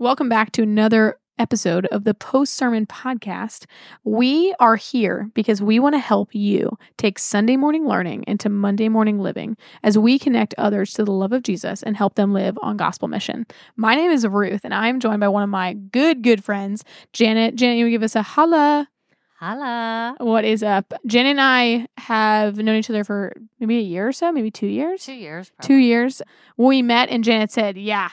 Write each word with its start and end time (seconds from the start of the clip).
Welcome 0.00 0.28
back 0.28 0.52
to 0.52 0.62
another 0.62 1.18
episode 1.40 1.86
of 1.86 2.04
the 2.04 2.14
Post 2.14 2.54
Sermon 2.54 2.86
Podcast. 2.86 3.66
We 4.04 4.54
are 4.60 4.76
here 4.76 5.28
because 5.34 5.60
we 5.60 5.80
want 5.80 5.96
to 5.96 5.98
help 5.98 6.32
you 6.36 6.78
take 6.98 7.18
Sunday 7.18 7.56
morning 7.56 7.84
learning 7.84 8.22
into 8.28 8.48
Monday 8.48 8.88
morning 8.88 9.18
living 9.18 9.56
as 9.82 9.98
we 9.98 10.16
connect 10.16 10.54
others 10.56 10.92
to 10.92 11.04
the 11.04 11.10
love 11.10 11.32
of 11.32 11.42
Jesus 11.42 11.82
and 11.82 11.96
help 11.96 12.14
them 12.14 12.32
live 12.32 12.56
on 12.62 12.76
gospel 12.76 13.08
mission. 13.08 13.44
My 13.74 13.96
name 13.96 14.12
is 14.12 14.24
Ruth, 14.24 14.60
and 14.62 14.72
I 14.72 14.86
am 14.86 15.00
joined 15.00 15.18
by 15.18 15.26
one 15.26 15.42
of 15.42 15.48
my 15.48 15.72
good, 15.72 16.22
good 16.22 16.44
friends, 16.44 16.84
Janet. 17.12 17.56
Janet, 17.56 17.78
you 17.78 17.90
give 17.90 18.04
us 18.04 18.14
a 18.14 18.22
holla. 18.22 18.88
Holla. 19.40 20.14
What 20.20 20.44
is 20.44 20.62
up? 20.62 20.94
Janet 21.06 21.30
and 21.30 21.40
I 21.40 21.88
have 21.98 22.56
known 22.58 22.76
each 22.76 22.88
other 22.88 23.02
for 23.02 23.32
maybe 23.58 23.78
a 23.78 23.82
year 23.82 24.06
or 24.06 24.12
so, 24.12 24.30
maybe 24.30 24.52
two 24.52 24.68
years. 24.68 25.04
Two 25.04 25.12
years. 25.12 25.50
Two 25.60 25.74
years. 25.74 26.22
We 26.56 26.82
met, 26.82 27.08
and 27.08 27.24
Janet 27.24 27.50
said, 27.50 27.76
Yeah, 27.76 28.10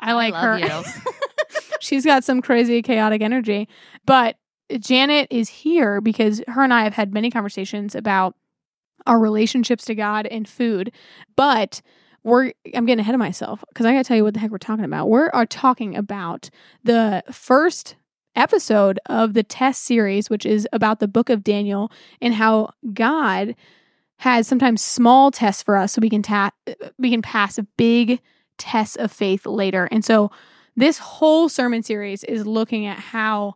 I 0.00 0.14
like 0.14 0.32
love 0.32 0.60
her. 0.60 0.82
She's 1.80 2.04
got 2.04 2.24
some 2.24 2.42
crazy 2.42 2.82
chaotic 2.82 3.22
energy. 3.22 3.68
But 4.06 4.36
Janet 4.78 5.28
is 5.30 5.48
here 5.48 6.00
because 6.00 6.42
her 6.48 6.62
and 6.62 6.72
I 6.74 6.84
have 6.84 6.94
had 6.94 7.12
many 7.12 7.30
conversations 7.30 7.94
about 7.94 8.34
our 9.06 9.18
relationships 9.18 9.84
to 9.86 9.94
God 9.94 10.26
and 10.26 10.48
food. 10.48 10.92
But 11.36 11.82
we're 12.22 12.52
I'm 12.74 12.86
getting 12.86 13.00
ahead 13.00 13.14
of 13.14 13.18
myself 13.18 13.64
because 13.68 13.86
I 13.86 13.92
gotta 13.92 14.04
tell 14.04 14.16
you 14.16 14.24
what 14.24 14.34
the 14.34 14.40
heck 14.40 14.50
we're 14.50 14.58
talking 14.58 14.84
about. 14.84 15.08
We 15.08 15.20
are 15.20 15.46
talking 15.46 15.96
about 15.96 16.50
the 16.84 17.22
first 17.30 17.96
episode 18.36 19.00
of 19.06 19.34
the 19.34 19.42
test 19.42 19.82
series, 19.82 20.30
which 20.30 20.46
is 20.46 20.68
about 20.72 21.00
the 21.00 21.08
book 21.08 21.30
of 21.30 21.42
Daniel 21.42 21.90
and 22.20 22.34
how 22.34 22.72
God 22.92 23.56
has 24.18 24.46
sometimes 24.46 24.82
small 24.82 25.30
tests 25.30 25.62
for 25.62 25.76
us 25.76 25.92
so 25.92 26.00
we 26.00 26.10
can 26.10 26.22
ta- 26.22 26.52
uh, 26.66 26.88
we 26.98 27.10
can 27.10 27.22
pass 27.22 27.56
a 27.58 27.62
big 27.76 28.20
tests 28.60 28.96
of 28.96 29.10
faith 29.10 29.46
later. 29.46 29.88
And 29.90 30.04
so 30.04 30.30
this 30.76 30.98
whole 30.98 31.48
sermon 31.48 31.82
series 31.82 32.22
is 32.24 32.46
looking 32.46 32.86
at 32.86 32.98
how 32.98 33.54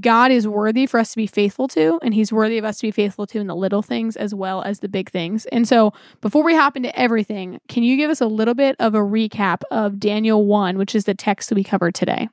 God 0.00 0.30
is 0.30 0.48
worthy 0.48 0.86
for 0.86 0.98
us 0.98 1.10
to 1.10 1.16
be 1.16 1.26
faithful 1.26 1.68
to, 1.68 2.00
and 2.02 2.14
He's 2.14 2.32
worthy 2.32 2.56
of 2.56 2.64
us 2.64 2.78
to 2.78 2.86
be 2.86 2.90
faithful 2.90 3.26
to 3.26 3.38
in 3.38 3.46
the 3.46 3.54
little 3.54 3.82
things 3.82 4.16
as 4.16 4.34
well 4.34 4.62
as 4.62 4.80
the 4.80 4.88
big 4.88 5.10
things. 5.10 5.44
And 5.46 5.68
so, 5.68 5.92
before 6.22 6.42
we 6.42 6.56
hop 6.56 6.74
into 6.74 6.98
everything, 6.98 7.60
can 7.68 7.82
you 7.82 7.98
give 7.98 8.10
us 8.10 8.22
a 8.22 8.26
little 8.26 8.54
bit 8.54 8.76
of 8.78 8.94
a 8.94 9.00
recap 9.00 9.60
of 9.70 10.00
Daniel 10.00 10.46
1, 10.46 10.78
which 10.78 10.94
is 10.94 11.04
the 11.04 11.14
text 11.14 11.50
that 11.50 11.54
we 11.54 11.64
covered 11.64 11.94
today? 11.94 12.28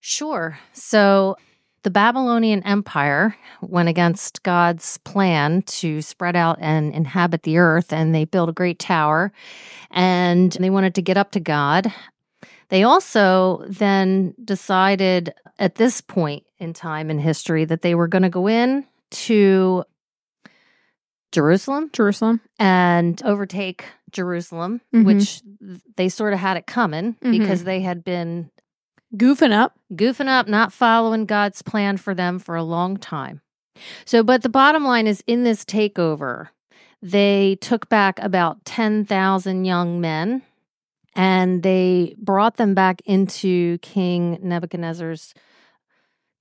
Sure. 0.00 0.58
So 0.72 1.36
the 1.84 1.90
Babylonian 1.90 2.62
Empire 2.64 3.36
went 3.60 3.88
against 3.88 4.42
God's 4.42 4.98
plan 4.98 5.62
to 5.62 6.02
spread 6.02 6.34
out 6.34 6.58
and 6.60 6.92
inhabit 6.92 7.44
the 7.44 7.58
earth, 7.58 7.92
and 7.92 8.14
they 8.14 8.24
built 8.24 8.48
a 8.48 8.52
great 8.52 8.78
tower 8.78 9.32
and 9.90 10.50
they 10.52 10.70
wanted 10.70 10.94
to 10.96 11.02
get 11.02 11.16
up 11.16 11.30
to 11.32 11.40
God. 11.40 11.92
They 12.70 12.82
also 12.82 13.64
then 13.68 14.34
decided 14.42 15.32
at 15.58 15.76
this 15.76 16.00
point 16.00 16.44
in 16.58 16.72
time 16.72 17.10
in 17.10 17.18
history 17.18 17.64
that 17.66 17.82
they 17.82 17.94
were 17.94 18.08
going 18.08 18.22
to 18.22 18.28
go 18.30 18.48
in 18.48 18.84
to 19.10 19.84
Jerusalem 21.32 21.90
Jerusalem. 21.92 22.40
and 22.58 23.20
overtake 23.24 23.84
Jerusalem, 24.12 24.80
Mhm. 24.94 25.04
which 25.04 25.42
they 25.96 26.08
sort 26.08 26.32
of 26.32 26.38
had 26.38 26.56
it 26.56 26.66
coming 26.66 27.16
Mhm. 27.22 27.30
because 27.38 27.64
they 27.64 27.80
had 27.80 28.04
been 28.04 28.50
Goofing 29.16 29.52
up. 29.52 29.78
goofing 29.92 30.28
up, 30.28 30.48
not 30.48 30.72
following 30.72 31.24
God's 31.24 31.62
plan 31.62 31.96
for 31.96 32.14
them 32.14 32.38
for 32.38 32.56
a 32.56 32.62
long 32.62 32.96
time. 32.96 33.40
So, 34.04 34.22
but 34.22 34.42
the 34.42 34.48
bottom 34.48 34.84
line 34.84 35.06
is 35.06 35.22
in 35.26 35.44
this 35.44 35.64
takeover, 35.64 36.48
they 37.02 37.56
took 37.60 37.88
back 37.88 38.18
about 38.20 38.64
10,000 38.64 39.64
young 39.64 40.00
men 40.00 40.42
and 41.14 41.62
they 41.62 42.16
brought 42.18 42.56
them 42.56 42.74
back 42.74 43.02
into 43.04 43.78
King 43.78 44.38
Nebuchadnezzar's 44.42 45.34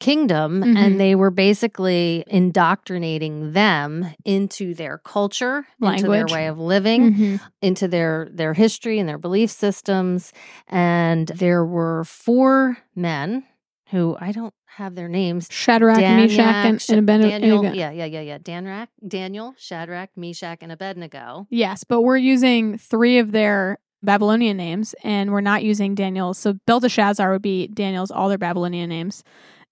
kingdom 0.03 0.61
Mhm. 0.61 0.77
and 0.77 0.99
they 0.99 1.15
were 1.15 1.31
basically 1.31 2.23
indoctrinating 2.27 3.53
them 3.53 4.05
into 4.25 4.73
their 4.73 4.97
culture 4.97 5.65
into 5.81 6.07
their 6.09 6.25
way 6.27 6.47
of 6.47 6.57
living 6.59 7.01
Mhm. 7.13 7.39
into 7.61 7.87
their 7.87 8.27
their 8.31 8.53
history 8.53 8.99
and 8.99 9.07
their 9.07 9.17
belief 9.17 9.49
systems 9.49 10.33
and 10.67 11.27
there 11.43 11.63
were 11.65 12.03
four 12.05 12.77
men 12.95 13.43
who 13.91 14.17
I 14.19 14.31
don't 14.31 14.53
have 14.77 14.95
their 14.95 15.07
names 15.07 15.47
Shadrach, 15.51 15.97
Meshach, 15.99 16.39
and, 16.39 16.81
Sh- 16.81 16.89
and 16.89 16.99
Abednego. 16.99 17.39
Daniel 17.39 17.63
yeah 17.75 17.91
yeah 17.91 18.05
yeah 18.05 18.21
yeah 18.21 18.37
Danrak, 18.39 18.87
Daniel 19.07 19.53
Shadrach 19.57 20.09
Meshach 20.17 20.59
and 20.61 20.71
Abednego 20.71 21.47
Yes, 21.49 21.83
but 21.83 22.01
we're 22.01 22.17
using 22.17 22.77
three 22.77 23.19
of 23.19 23.31
their 23.31 23.77
Babylonian 24.01 24.57
names 24.57 24.93
and 25.03 25.31
we're 25.31 25.39
not 25.41 25.63
using 25.63 25.95
Daniel's. 25.95 26.37
So 26.37 26.55
Belteshazzar 26.67 27.31
would 27.31 27.41
be 27.41 27.67
Daniel's, 27.67 28.11
all 28.11 28.27
their 28.27 28.37
Babylonian 28.37 28.89
names. 28.89 29.23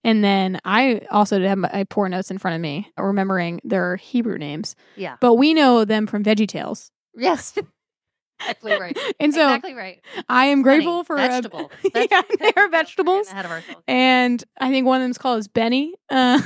And 0.04 0.24
then 0.24 0.58
I 0.64 1.02
also 1.10 1.38
did 1.38 1.46
have 1.48 1.58
my 1.58 1.84
poor 1.88 2.08
notes 2.08 2.30
in 2.30 2.38
front 2.38 2.54
of 2.56 2.60
me, 2.60 2.90
remembering 2.98 3.60
their 3.64 3.96
Hebrew 3.96 4.38
names. 4.38 4.74
yeah 4.96 5.16
But 5.20 5.34
we 5.34 5.54
know 5.54 5.84
them 5.84 6.06
from 6.06 6.24
Veggie 6.24 6.48
Tales. 6.48 6.90
yes 7.16 7.56
exactly 8.40 8.72
right 8.80 8.98
And 9.20 9.32
so 9.32 9.46
exactly 9.46 9.74
right 9.74 10.00
I 10.28 10.46
am 10.46 10.62
grateful 10.62 11.04
Funny. 11.04 11.20
for 11.20 11.24
a- 11.24 11.28
vegetable 11.28 11.70
yeah, 11.94 12.22
they 12.40 12.52
are 12.56 12.68
vegetables. 12.68 13.28
ahead 13.30 13.44
of 13.44 13.50
ourselves. 13.52 13.82
And 13.86 14.42
I 14.58 14.70
think 14.70 14.86
one 14.86 15.00
of 15.00 15.04
them's 15.04 15.18
called 15.18 15.38
is 15.38 15.46
Benny. 15.48 15.94
Uh, 16.10 16.40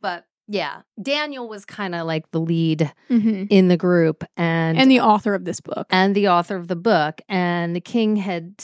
but 0.00 0.24
yeah 0.46 0.82
Daniel 1.00 1.48
was 1.48 1.64
kind 1.64 1.94
of 1.94 2.06
like 2.06 2.30
the 2.30 2.40
lead 2.40 2.92
mhm. 3.10 3.46
in 3.50 3.68
the 3.68 3.76
group 3.76 4.24
and 4.36 4.78
And 4.78 4.90
the 4.90 5.00
author 5.00 5.34
of 5.34 5.44
this 5.44 5.60
book. 5.60 5.86
and 5.90 6.14
the 6.14 6.28
author 6.28 6.56
of 6.56 6.68
the 6.68 6.76
book. 6.76 7.20
And 7.28 7.74
the 7.74 7.80
king 7.80 8.16
had 8.16 8.54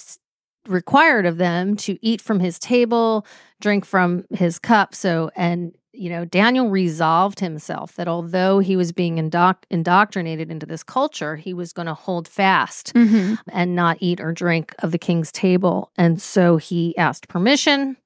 required 0.67 1.27
of 1.27 1.37
them 1.39 1.77
to 1.77 1.99
eat 2.05 2.21
from 2.21 2.41
his 2.41 2.59
table, 2.59 3.27
drink 3.61 3.85
from 3.85 4.25
his 4.31 4.59
cup. 4.59 4.95
So, 4.95 5.31
and, 5.37 5.73
you 5.93 6.09
know, 6.11 6.25
Daniel 6.25 6.69
resolved 6.71 7.41
himself 7.41 7.95
that 7.97 8.09
although 8.09 8.59
he 8.61 8.77
was 8.77 8.93
being 8.93 9.17
indoc- 9.17 9.65
indoctrinated 9.71 10.51
into 10.51 10.67
this 10.67 10.83
culture, 10.83 11.37
he 11.37 11.53
was 11.55 11.73
going 11.73 11.87
to 11.87 11.95
hold 11.95 12.29
fast 12.29 12.95
Mhm. 12.95 13.39
and 13.49 13.75
not 13.75 13.97
eat 14.01 14.21
or 14.21 14.33
drink 14.33 14.75
of 14.81 14.93
the 14.93 14.99
king's 14.99 15.33
table. 15.33 15.91
And 15.97 16.21
so 16.21 16.57
he 16.57 16.97
asked 16.97 17.29
permission. 17.29 17.97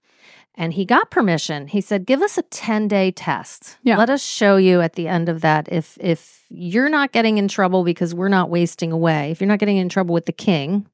And 0.56 0.72
he 0.72 0.84
got 0.84 1.10
permission. 1.10 1.66
He 1.66 1.80
said, 1.80 2.06
"Give 2.06 2.22
us 2.22 2.38
a 2.38 2.42
10-day 2.44 3.10
test. 3.12 3.76
Yeah. 3.82 3.96
Let 3.98 4.08
us 4.08 4.22
show 4.24 4.56
you 4.56 4.80
at 4.80 4.92
the 4.92 5.08
end 5.08 5.28
of 5.28 5.40
that 5.40 5.68
if 5.72 5.98
if 6.00 6.44
you're 6.48 6.88
not 6.88 7.10
getting 7.10 7.38
in 7.38 7.48
trouble 7.48 7.82
because 7.82 8.14
we're 8.14 8.28
not 8.28 8.50
wasting 8.50 8.92
away. 8.92 9.32
If 9.32 9.40
you're 9.40 9.48
not 9.48 9.58
getting 9.58 9.78
in 9.78 9.88
trouble 9.88 10.14
with 10.14 10.26
the 10.26 10.32
king, 10.32 10.86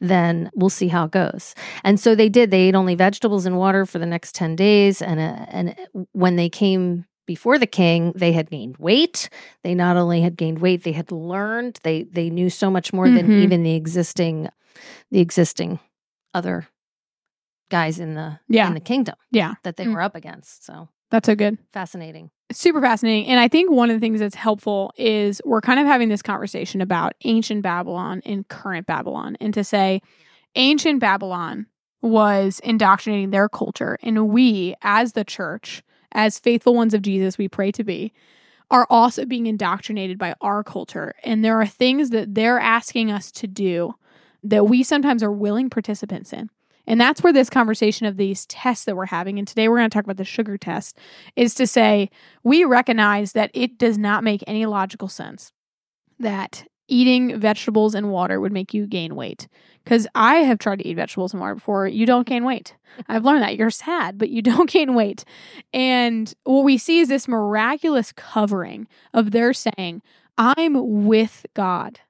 then 0.00 0.50
we'll 0.54 0.68
see 0.70 0.88
how 0.88 1.04
it 1.06 1.12
goes." 1.12 1.54
And 1.82 1.98
so 1.98 2.14
they 2.14 2.28
did. 2.28 2.50
They 2.50 2.68
ate 2.68 2.74
only 2.74 2.94
vegetables 2.94 3.46
and 3.46 3.56
water 3.56 3.86
for 3.86 3.98
the 3.98 4.04
next 4.06 4.34
10 4.34 4.54
days 4.56 5.00
and 5.00 5.18
uh, 5.18 5.46
and 5.48 5.74
when 6.12 6.36
they 6.36 6.48
came 6.50 7.06
before 7.26 7.58
the 7.58 7.66
king, 7.66 8.12
they 8.14 8.32
had 8.32 8.50
gained 8.50 8.76
weight. 8.76 9.28
They 9.64 9.74
not 9.74 9.96
only 9.96 10.20
had 10.20 10.36
gained 10.36 10.60
weight, 10.60 10.84
they 10.84 10.92
had 10.92 11.10
learned. 11.10 11.80
They 11.82 12.02
they 12.04 12.28
knew 12.28 12.50
so 12.50 12.70
much 12.70 12.92
more 12.92 13.08
than 13.08 13.28
Mhm. 13.28 13.42
even 13.42 13.62
the 13.62 13.74
existing 13.74 14.48
the 15.10 15.20
existing 15.20 15.78
other 16.34 16.68
guys 17.68 17.98
in 17.98 18.14
the 18.14 18.38
Yeah. 18.48 18.68
in 18.68 18.74
the 18.74 18.80
kingdom 18.80 19.14
Yeah. 19.30 19.54
that 19.64 19.76
they 19.76 19.84
Mm. 19.86 19.94
were 19.94 20.00
up 20.02 20.14
against. 20.14 20.64
So 20.64 20.88
That's 21.10 21.26
so 21.26 21.34
good. 21.34 21.58
fascinating. 21.72 22.30
super 22.52 22.80
fascinating. 22.80 23.26
And 23.26 23.40
I 23.40 23.48
think 23.48 23.72
one 23.72 23.90
of 23.90 23.96
the 23.96 24.00
things 24.00 24.20
that's 24.20 24.36
helpful 24.36 24.92
is 24.96 25.42
we're 25.44 25.60
kind 25.60 25.80
of 25.80 25.86
having 25.86 26.08
this 26.08 26.22
conversation 26.22 26.80
about 26.80 27.14
ancient 27.24 27.62
Babylon 27.62 28.22
and 28.24 28.46
current 28.46 28.86
Babylon, 28.86 29.36
and 29.40 29.52
to 29.54 29.64
say 29.64 30.00
ancient 30.54 31.00
Babylon 31.00 31.66
was 32.02 32.60
indoctrinating 32.62 33.30
their 33.30 33.48
culture, 33.48 33.98
and 34.02 34.28
we, 34.28 34.76
as 34.82 35.14
the 35.14 35.24
church, 35.24 35.82
as 36.12 36.38
faithful 36.38 36.74
ones 36.74 36.94
of 36.94 37.02
Jesus, 37.02 37.36
we 37.36 37.48
pray 37.48 37.72
to 37.72 37.82
be, 37.82 38.12
are 38.70 38.86
also 38.90 39.24
being 39.24 39.46
indoctrinated 39.46 40.18
by 40.18 40.34
our 40.40 40.62
culture. 40.62 41.14
And 41.24 41.44
there 41.44 41.60
are 41.60 41.66
things 41.66 42.10
that 42.10 42.34
they're 42.36 42.60
asking 42.60 43.10
us 43.10 43.32
to 43.32 43.48
do 43.48 43.94
that 44.44 44.68
we 44.68 44.84
sometimes 44.84 45.22
are 45.24 45.32
willing 45.32 45.68
participants 45.68 46.32
in. 46.32 46.48
And 46.86 47.00
that's 47.00 47.22
where 47.22 47.32
this 47.32 47.50
conversation 47.50 48.06
of 48.06 48.16
these 48.16 48.46
tests 48.46 48.84
that 48.84 48.96
we're 48.96 49.06
having, 49.06 49.38
and 49.38 49.46
today 49.46 49.68
we're 49.68 49.78
going 49.78 49.90
to 49.90 49.94
talk 49.94 50.04
about 50.04 50.16
the 50.16 50.24
sugar 50.24 50.56
test, 50.56 50.98
is 51.34 51.54
to 51.54 51.66
say 51.66 52.10
we 52.44 52.64
recognize 52.64 53.32
that 53.32 53.50
it 53.54 53.78
does 53.78 53.98
not 53.98 54.24
make 54.24 54.44
any 54.46 54.66
logical 54.66 55.08
sense 55.08 55.52
that 56.18 56.64
eating 56.88 57.38
vegetables 57.38 57.94
and 57.94 58.10
water 58.10 58.40
would 58.40 58.52
make 58.52 58.72
you 58.72 58.86
gain 58.86 59.16
weight. 59.16 59.48
Because 59.84 60.06
I 60.14 60.36
have 60.36 60.58
tried 60.58 60.80
to 60.80 60.86
eat 60.86 60.94
vegetables 60.94 61.32
and 61.32 61.40
water 61.40 61.54
before. 61.54 61.86
You 61.86 62.06
don't 62.06 62.26
gain 62.26 62.44
weight. 62.44 62.74
I've 63.08 63.24
learned 63.24 63.42
that. 63.42 63.56
You're 63.56 63.70
sad, 63.70 64.18
but 64.18 64.30
you 64.30 64.42
don't 64.42 64.70
gain 64.70 64.94
weight. 64.94 65.24
And 65.72 66.32
what 66.44 66.64
we 66.64 66.78
see 66.78 67.00
is 67.00 67.08
this 67.08 67.28
miraculous 67.28 68.12
covering 68.12 68.86
of 69.12 69.30
their 69.30 69.52
saying, 69.52 70.02
I'm 70.38 71.06
with 71.06 71.46
God. 71.54 72.00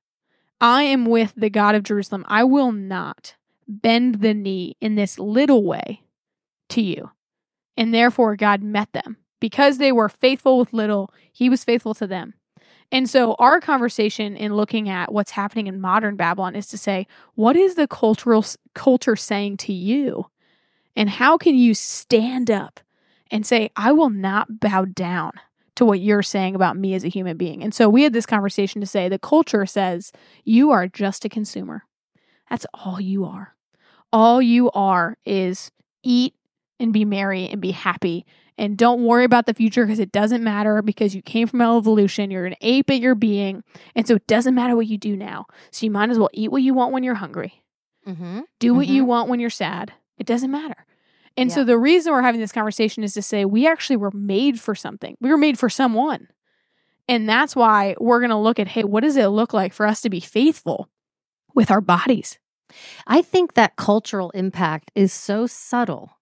I 0.61 0.85
am 0.85 1.05
with 1.05 1.35
the 1.37 1.51
God 1.51 1.75
of 1.75 1.83
Jerusalem. 1.83 2.25
I 2.29 2.45
will 2.45 2.73
not 2.73 3.36
bend 3.69 4.17
the 4.17 4.35
knee 4.35 4.77
in 4.81 4.95
this 4.95 5.19
little 5.19 5.65
way 5.65 6.03
to 6.71 6.81
you. 6.81 7.11
And 7.77 7.93
therefore, 7.93 8.37
God 8.37 8.63
met 8.63 8.93
them. 8.93 9.19
Because 9.39 9.79
they 9.79 9.93
were 9.93 10.09
faithful 10.09 10.59
with 10.59 10.73
little, 10.73 11.13
he 11.31 11.51
was 11.51 11.63
faithful 11.63 11.95
to 11.95 12.07
them. 12.07 12.35
And 12.91 13.09
so 13.11 13.35
our 13.39 13.61
conversation 13.61 14.37
in 14.37 14.55
looking 14.55 14.89
at 14.89 15.13
what's 15.13 15.33
happening 15.33 15.67
in 15.67 15.81
modern 15.81 16.17
Babylon 16.17 16.55
is 16.55 16.69
to 16.69 16.79
say, 16.79 17.07
what 17.35 17.57
is 17.57 17.75
the 17.75 17.89
cultural 17.89 18.45
culture 18.75 19.17
saying 19.17 19.59
to 19.59 19.73
you? 19.73 20.27
And 20.95 21.11
how 21.11 21.37
can 21.37 21.57
you 21.57 21.75
stand 21.75 22.51
up 22.51 22.81
and 23.31 23.45
say, 23.45 23.71
I 23.77 23.93
will 23.93 24.11
not 24.11 24.61
bow 24.61 24.85
down 24.87 25.33
to 25.75 25.85
what 25.85 26.01
you're 26.01 26.23
saying 26.23 26.55
about 26.55 26.77
me 26.77 26.95
as 26.95 27.05
a 27.05 27.09
human 27.09 27.37
being? 27.37 27.63
And 27.63 27.75
so 27.75 27.89
we 27.89 28.05
had 28.05 28.13
this 28.13 28.25
conversation 28.25 28.81
to 28.81 28.87
say 28.87 29.09
the 29.09 29.19
culture 29.19 29.67
says 29.67 30.13
you 30.45 30.71
are 30.71 30.87
just 30.87 31.25
a 31.25 31.29
consumer. 31.29 31.85
That's 32.49 32.67
all 32.73 33.01
you 33.01 33.25
are. 33.25 33.56
All 34.13 34.41
you 34.41 34.71
are 34.73 35.17
is 35.25 35.71
eat 36.03 36.35
and 36.81 36.93
be 36.93 37.05
merry 37.05 37.49
and 37.49 37.61
be 37.61 37.71
happy 37.73 38.25
and 38.59 38.77
don't 38.79 39.05
worry 39.05 39.25
about 39.25 39.45
the 39.47 39.53
future 39.55 39.85
because 39.85 39.99
it 39.99 40.13
doesn't 40.13 40.43
matter 40.43 40.81
because 40.81 41.15
you 41.15 41.21
came 41.23 41.47
from 41.47 41.61
evolution. 41.61 42.31
You're 42.31 42.47
an 42.47 42.55
ape 42.63 42.89
at 42.91 43.01
your 43.01 43.15
being. 43.15 43.63
And 43.95 44.07
so 44.09 44.15
it 44.15 44.27
doesn't 44.27 44.55
matter 44.55 44.75
what 44.77 44.87
you 44.87 44.97
do 44.97 45.15
now. 45.17 45.47
So 45.71 45.85
you 45.85 45.91
might 45.91 46.09
as 46.11 46.19
well 46.19 46.31
eat 46.33 46.51
what 46.51 46.63
you 46.63 46.73
want 46.73 46.93
when 46.93 47.03
you're 47.03 47.15
hungry, 47.17 47.63
Mm-hmm. 48.07 48.41
do 48.61 48.73
what 48.75 48.87
you 48.87 49.03
Mhm. 49.05 49.07
want 49.09 49.29
when 49.29 49.41
you're 49.41 49.51
sad. 49.51 49.93
It 50.17 50.27
doesn't 50.27 50.51
matter. 50.51 50.87
And 51.37 51.53
so 51.53 51.65
the 51.65 51.77
reason 51.77 52.13
we're 52.15 52.23
having 52.23 52.41
this 52.41 52.53
conversation 52.53 53.05
is 53.05 53.13
to 53.13 53.21
say 53.21 53.45
we 53.45 53.67
actually 53.67 53.97
were 53.97 54.11
made 54.13 54.59
for 54.59 54.75
something, 54.75 55.19
we 55.21 55.29
were 55.29 55.37
made 55.37 55.59
for 55.59 55.69
someone. 55.69 56.29
And 57.09 57.29
that's 57.29 57.55
why 57.55 57.95
we're 58.01 58.21
going 58.21 58.31
to 58.31 58.37
look 58.39 58.59
at 58.59 58.69
hey, 58.69 58.85
what 58.85 59.03
does 59.03 59.19
it 59.19 59.27
look 59.27 59.53
like 59.53 59.75
for 59.75 59.87
us 59.87 60.01
to 60.01 60.09
be 60.09 60.21
faithful 60.21 60.89
with 61.55 61.71
our 61.71 61.83
bodies? 61.83 62.39
I 63.07 63.23
think 63.23 63.55
that 63.55 63.77
cultural 63.77 64.31
impact 64.31 64.91
is 64.95 65.13
so 65.13 65.47
subtle. 65.47 66.13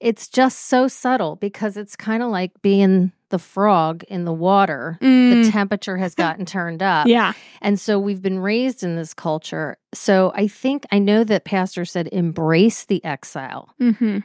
It's 0.00 0.28
just 0.28 0.66
so 0.66 0.88
subtle 0.88 1.36
because 1.36 1.76
it's 1.76 1.96
kind 1.96 2.22
of 2.22 2.30
like 2.30 2.60
being 2.62 3.12
the 3.30 3.38
frog 3.38 4.04
in 4.04 4.24
the 4.24 4.32
water. 4.32 4.98
The 5.00 5.50
temperature 5.50 5.96
has 5.96 6.14
gotten 6.24 6.44
turned 6.44 6.82
up. 6.82 7.06
Mm. 7.06 7.10
yeah. 7.10 7.32
And 7.62 7.80
so 7.80 7.98
we've 7.98 8.20
been 8.22 8.38
raised 8.38 8.82
in 8.82 8.96
this 8.96 9.14
culture. 9.14 9.78
So 9.94 10.32
I 10.34 10.46
think, 10.46 10.86
I 10.92 10.98
know 10.98 11.24
that 11.24 11.44
Pastor 11.44 11.84
said 11.84 12.08
embrace 12.12 12.84
the 12.84 13.04
exile. 13.04 13.74
hmm 13.78 14.18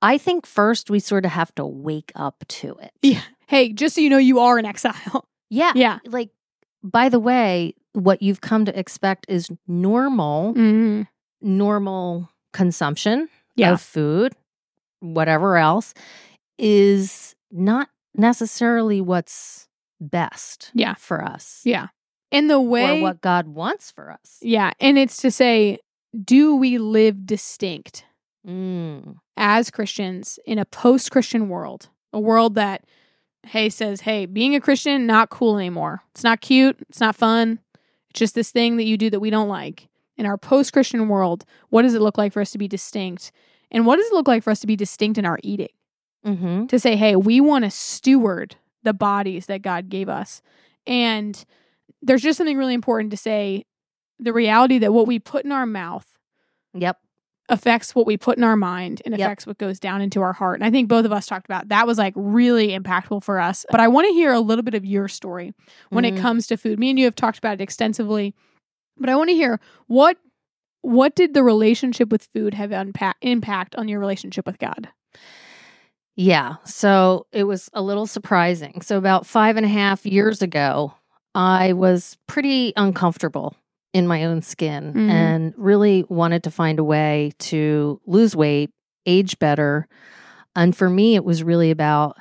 I 0.00 0.16
think 0.16 0.46
first 0.46 0.90
we 0.90 1.00
sort 1.00 1.24
of 1.24 1.32
have 1.32 1.52
to 1.56 1.66
wake 1.66 2.12
up 2.14 2.44
to 2.46 2.76
it. 2.80 2.92
Yeah. 3.02 3.22
Hey, 3.48 3.72
just 3.72 3.96
so 3.96 4.00
you 4.00 4.08
know, 4.10 4.18
you 4.18 4.38
are 4.38 4.56
in 4.58 4.64
exile. 4.64 5.26
Yeah. 5.50 5.72
yeah. 5.74 5.98
Like, 6.04 6.30
by 6.84 7.08
the 7.08 7.18
way, 7.18 7.74
what 7.98 8.22
you've 8.22 8.40
come 8.40 8.64
to 8.64 8.78
expect 8.78 9.26
is 9.28 9.50
normal, 9.66 10.54
Mm. 10.54 11.08
normal 11.40 12.30
consumption 12.52 13.28
Yeah. 13.56 13.72
of 13.72 13.80
food, 13.80 14.34
whatever 15.00 15.56
else, 15.56 15.94
is 16.58 17.34
not 17.50 17.88
necessarily 18.14 19.00
what's 19.00 19.68
best 20.00 20.70
Yeah. 20.74 20.94
for 20.94 21.24
us 21.24 21.62
Yeah. 21.64 21.88
And 22.30 22.48
the 22.50 22.60
way 22.60 22.98
or 22.98 23.02
what 23.02 23.20
God 23.20 23.48
wants 23.48 23.90
for 23.90 24.10
us. 24.10 24.38
Yeah, 24.42 24.72
and 24.80 24.98
it's 24.98 25.16
to 25.22 25.30
say 25.30 25.78
do 26.24 26.54
we 26.56 26.78
live 26.78 27.26
distinct 27.26 28.04
Mm. 28.46 29.16
as 29.36 29.70
Christians 29.70 30.38
in 30.46 30.58
a 30.58 30.64
post-Christian 30.64 31.48
world? 31.48 31.88
A 32.12 32.20
world 32.20 32.54
that 32.54 32.84
hey 33.46 33.68
says, 33.70 34.02
"Hey, 34.02 34.26
being 34.26 34.54
a 34.54 34.60
Christian 34.60 35.06
not 35.06 35.30
cool 35.30 35.56
anymore. 35.58 36.02
It's 36.12 36.24
not 36.24 36.40
cute, 36.40 36.76
it's 36.88 37.00
not 37.00 37.16
fun. 37.16 37.60
Just 38.18 38.34
this 38.34 38.50
thing 38.50 38.76
that 38.76 38.84
you 38.84 38.96
do 38.96 39.10
that 39.10 39.20
we 39.20 39.30
don't 39.30 39.48
like." 39.48 39.88
In 40.16 40.26
our 40.26 40.36
post-Christian 40.36 41.08
world, 41.08 41.44
what 41.70 41.82
does 41.82 41.94
it 41.94 42.02
look 42.02 42.18
like 42.18 42.32
for 42.32 42.40
us 42.40 42.50
to 42.50 42.58
be 42.58 42.66
distinct? 42.66 43.30
And 43.70 43.86
what 43.86 43.96
does 43.96 44.06
it 44.06 44.14
look 44.14 44.26
like 44.26 44.42
for 44.42 44.50
us 44.50 44.58
to 44.60 44.66
be 44.66 44.74
distinct 44.74 45.16
in 45.16 45.24
our 45.24 45.38
eating? 45.42 45.68
hmm 46.24 46.66
to 46.66 46.78
say, 46.78 46.96
hey, 46.96 47.14
we 47.16 47.40
want 47.40 47.64
to 47.64 47.70
steward 47.70 48.56
the 48.82 48.92
bodies 48.92 49.46
that 49.46 49.62
God 49.62 49.88
gave 49.88 50.08
us. 50.08 50.42
And 50.86 51.44
there's 52.02 52.22
just 52.22 52.36
something 52.36 52.58
really 52.58 52.74
important 52.74 53.10
to 53.12 53.16
say 53.16 53.64
the 54.18 54.32
reality 54.32 54.78
that 54.78 54.92
what 54.92 55.06
we 55.06 55.18
put 55.18 55.44
in 55.44 55.52
our 55.52 55.66
mouth 55.66 56.18
Yep. 56.74 56.98
Affects 57.48 57.94
what 57.94 58.06
we 58.06 58.16
put 58.16 58.36
in 58.38 58.44
our 58.44 58.56
mind 58.56 59.00
and 59.04 59.16
Yep. 59.16 59.26
affects 59.26 59.46
what 59.46 59.58
goes 59.58 59.78
down 59.80 60.00
into 60.02 60.20
our 60.22 60.32
heart. 60.32 60.58
And 60.60 60.64
I 60.66 60.70
think 60.70 60.88
both 60.88 61.04
of 61.04 61.12
us 61.12 61.26
talked 61.26 61.46
about 61.46 61.68
that 61.68 61.86
was 61.86 61.98
like 61.98 62.12
really 62.16 62.68
impactful 62.78 63.22
for 63.22 63.40
us. 63.40 63.64
But 63.70 63.80
I 63.80 63.88
want 63.88 64.06
to 64.06 64.12
hear 64.12 64.32
a 64.32 64.40
little 64.40 64.62
bit 64.62 64.74
of 64.74 64.84
your 64.84 65.08
story 65.08 65.54
when 65.90 66.04
it 66.04 66.14
Mhm. 66.14 66.20
comes 66.20 66.46
to 66.48 66.56
food. 66.56 66.78
Me 66.78 66.90
and 66.90 66.98
you 66.98 67.04
have 67.06 67.14
talked 67.14 67.38
about 67.38 67.54
it 67.54 67.60
extensively, 67.60 68.34
but 68.98 69.08
I 69.08 69.16
want 69.16 69.30
to 69.30 69.34
hear 69.34 69.60
what 69.86 70.16
what 70.82 71.16
did 71.16 71.34
the 71.34 71.42
relationship 71.42 72.08
with 72.10 72.22
food 72.22 72.54
have 72.54 72.70
unpa- 72.70 73.12
impact 73.20 73.74
on 73.74 73.88
your 73.88 73.98
relationship 73.98 74.46
with 74.46 74.58
God? 74.60 74.88
Yeah. 76.16 76.56
So 76.64 77.26
it 77.32 77.44
was 77.44 77.68
a 77.72 77.82
little 77.82 78.06
surprising. 78.06 78.80
So, 78.82 78.96
about 78.96 79.26
five 79.26 79.56
and 79.56 79.66
a 79.66 79.68
half 79.68 80.06
years 80.06 80.40
ago, 80.42 80.94
I 81.34 81.72
was 81.72 82.16
pretty 82.26 82.72
uncomfortable 82.76 83.54
in 83.98 84.06
my 84.06 84.24
own 84.24 84.40
skin 84.40 84.92
Mhm. 84.94 85.10
and 85.10 85.54
really 85.56 86.04
wanted 86.08 86.42
to 86.44 86.50
find 86.50 86.78
a 86.78 86.84
way 86.84 87.32
to 87.38 88.00
lose 88.06 88.34
weight, 88.34 88.70
age 89.04 89.38
better. 89.38 89.86
And 90.56 90.74
for 90.74 90.88
me, 90.88 91.14
it 91.14 91.24
was 91.24 91.42
really 91.42 91.70
about 91.70 92.16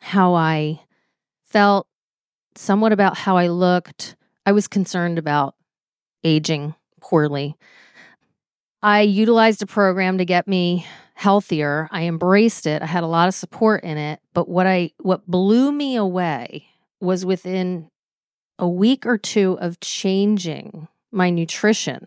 how 0.00 0.34
I 0.34 0.80
felt, 1.44 1.86
somewhat 2.54 2.92
about 2.92 3.16
how 3.18 3.36
I 3.36 3.48
looked. 3.48 4.16
I 4.46 4.52
was 4.52 4.68
concerned 4.68 5.18
about 5.18 5.54
aging 6.24 6.74
poorly. 7.00 7.56
I 8.82 9.02
utilized 9.02 9.62
a 9.62 9.66
program 9.66 10.18
to 10.18 10.24
get 10.24 10.48
me 10.48 10.86
healthier. 11.14 11.88
I 11.92 12.04
embraced 12.04 12.66
it. 12.66 12.82
I 12.82 12.86
had 12.86 13.04
a 13.04 13.08
lot 13.08 13.28
of 13.28 13.34
support 13.34 13.84
in 13.84 13.96
it, 13.96 14.20
but 14.34 14.48
what 14.48 14.66
I 14.66 14.90
what 15.00 15.26
blew 15.26 15.70
me 15.70 15.94
away 15.96 16.66
was 17.00 17.24
within 17.24 17.88
a 18.62 18.68
week 18.68 19.04
or 19.04 19.18
two 19.18 19.58
of 19.60 19.80
changing 19.80 20.86
my 21.10 21.28
nutrition. 21.30 22.06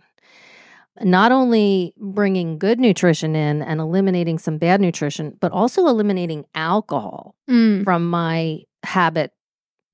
Not 1.01 1.33
only 1.33 1.93
bringing 1.97 2.57
good 2.57 2.79
nutrition 2.79 3.35
in 3.35 3.61
and 3.61 3.81
eliminating 3.81 4.39
some 4.39 4.57
bad 4.57 4.79
nutrition, 4.79 5.37
but 5.41 5.51
also 5.51 5.87
eliminating 5.87 6.45
alcohol 6.55 7.35
Mm. 7.49 7.83
from 7.83 8.09
my 8.09 8.61
habit 8.83 9.33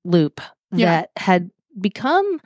loop 0.04 0.40
Yeah. 0.70 0.86
that 0.86 1.10
had 1.16 1.50
become, 1.80 2.40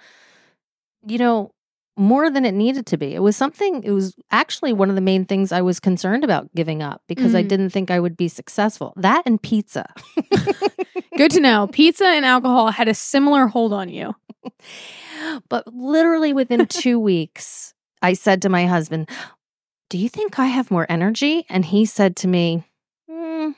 you 1.07 1.19
know, 1.19 1.53
more 1.97 2.29
than 2.31 2.45
it 2.45 2.53
needed 2.53 2.85
to 2.87 2.97
be. 2.99 3.15
It 3.15 3.21
was 3.21 3.37
something, 3.37 3.83
it 3.83 3.91
was 3.91 4.15
actually 4.31 4.73
one 4.75 4.91
of 4.91 4.95
the 4.97 5.01
main 5.01 5.25
things 5.25 5.51
I 5.53 5.63
was 5.63 5.81
concerned 5.81 6.25
about 6.25 6.55
giving 6.55 6.83
up 6.83 7.01
because 7.09 7.35
I 7.35 7.43
Mm. 7.43 7.49
didn't 7.49 7.71
think 7.71 7.91
I 7.91 8.01
would 8.01 8.17
be 8.17 8.29
successful. 8.29 8.93
That 8.97 9.23
and 9.25 9.41
pizza. 9.41 9.87
Good 11.17 11.31
to 11.33 11.41
know. 11.41 11.69
Pizza 11.73 12.05
and 12.07 12.25
alcohol 12.25 12.71
had 12.71 12.89
a 12.89 12.95
similar 12.95 13.47
hold 13.47 13.73
on 13.73 13.89
you. 13.89 14.15
but 15.49 15.67
literally 15.73 16.33
within 16.33 16.67
two 16.69 16.99
weeks, 16.99 17.73
I 18.03 18.13
said 18.13 18.43
to 18.43 18.49
my 18.49 18.67
husband, 18.67 19.09
Do 19.89 19.99
you 19.99 20.09
think 20.09 20.39
I 20.39 20.47
have 20.47 20.71
more 20.71 20.87
energy? 20.89 21.47
And 21.49 21.65
he 21.65 21.87
said 21.87 22.17
to 22.17 22.29
me, 22.29 22.65
"Mm, 23.11 23.55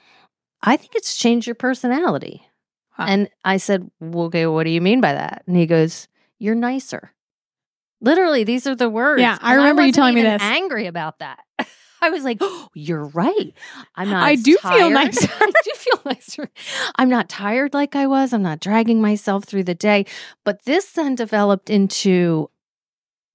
I 0.62 0.76
think 0.76 0.94
it's 0.94 1.16
changed 1.16 1.46
your 1.46 1.54
personality. 1.56 2.42
Huh. 2.90 3.06
And 3.08 3.28
I 3.44 3.56
said, 3.56 3.90
well, 4.00 4.26
Okay, 4.26 4.46
what 4.46 4.64
do 4.64 4.70
you 4.70 4.80
mean 4.80 5.00
by 5.00 5.12
that? 5.12 5.42
And 5.46 5.56
he 5.56 5.66
goes, 5.66 6.06
You're 6.38 6.54
nicer. 6.54 7.12
Literally, 8.00 8.44
these 8.44 8.66
are 8.66 8.74
the 8.76 8.88
words. 8.88 9.20
Yeah, 9.20 9.38
I 9.40 9.52
And 9.54 9.58
remember 9.62 9.82
you 9.82 9.86
wasn't 9.88 9.94
telling 9.96 10.14
me 10.14 10.22
this. 10.22 10.42
Angry 10.42 10.86
about 10.86 11.18
that. 11.18 11.40
I 12.00 12.10
was 12.10 12.22
like, 12.22 12.38
oh, 12.40 12.68
"You're 12.74 13.06
right. 13.06 13.52
I'm 13.96 14.08
not. 14.08 14.22
I 14.22 14.36
do 14.36 14.56
feel 14.58 14.70
tired. 14.70 14.92
nicer. 14.92 15.28
I 15.40 15.50
do 15.64 15.70
feel 15.74 16.00
nicer. 16.04 16.48
I'm 16.96 17.08
not 17.08 17.28
tired 17.28 17.74
like 17.74 17.96
I 17.96 18.06
was. 18.06 18.32
I'm 18.32 18.42
not 18.42 18.60
dragging 18.60 19.00
myself 19.00 19.44
through 19.44 19.64
the 19.64 19.74
day. 19.74 20.06
But 20.44 20.64
this 20.64 20.92
then 20.92 21.16
developed 21.16 21.70
into 21.70 22.50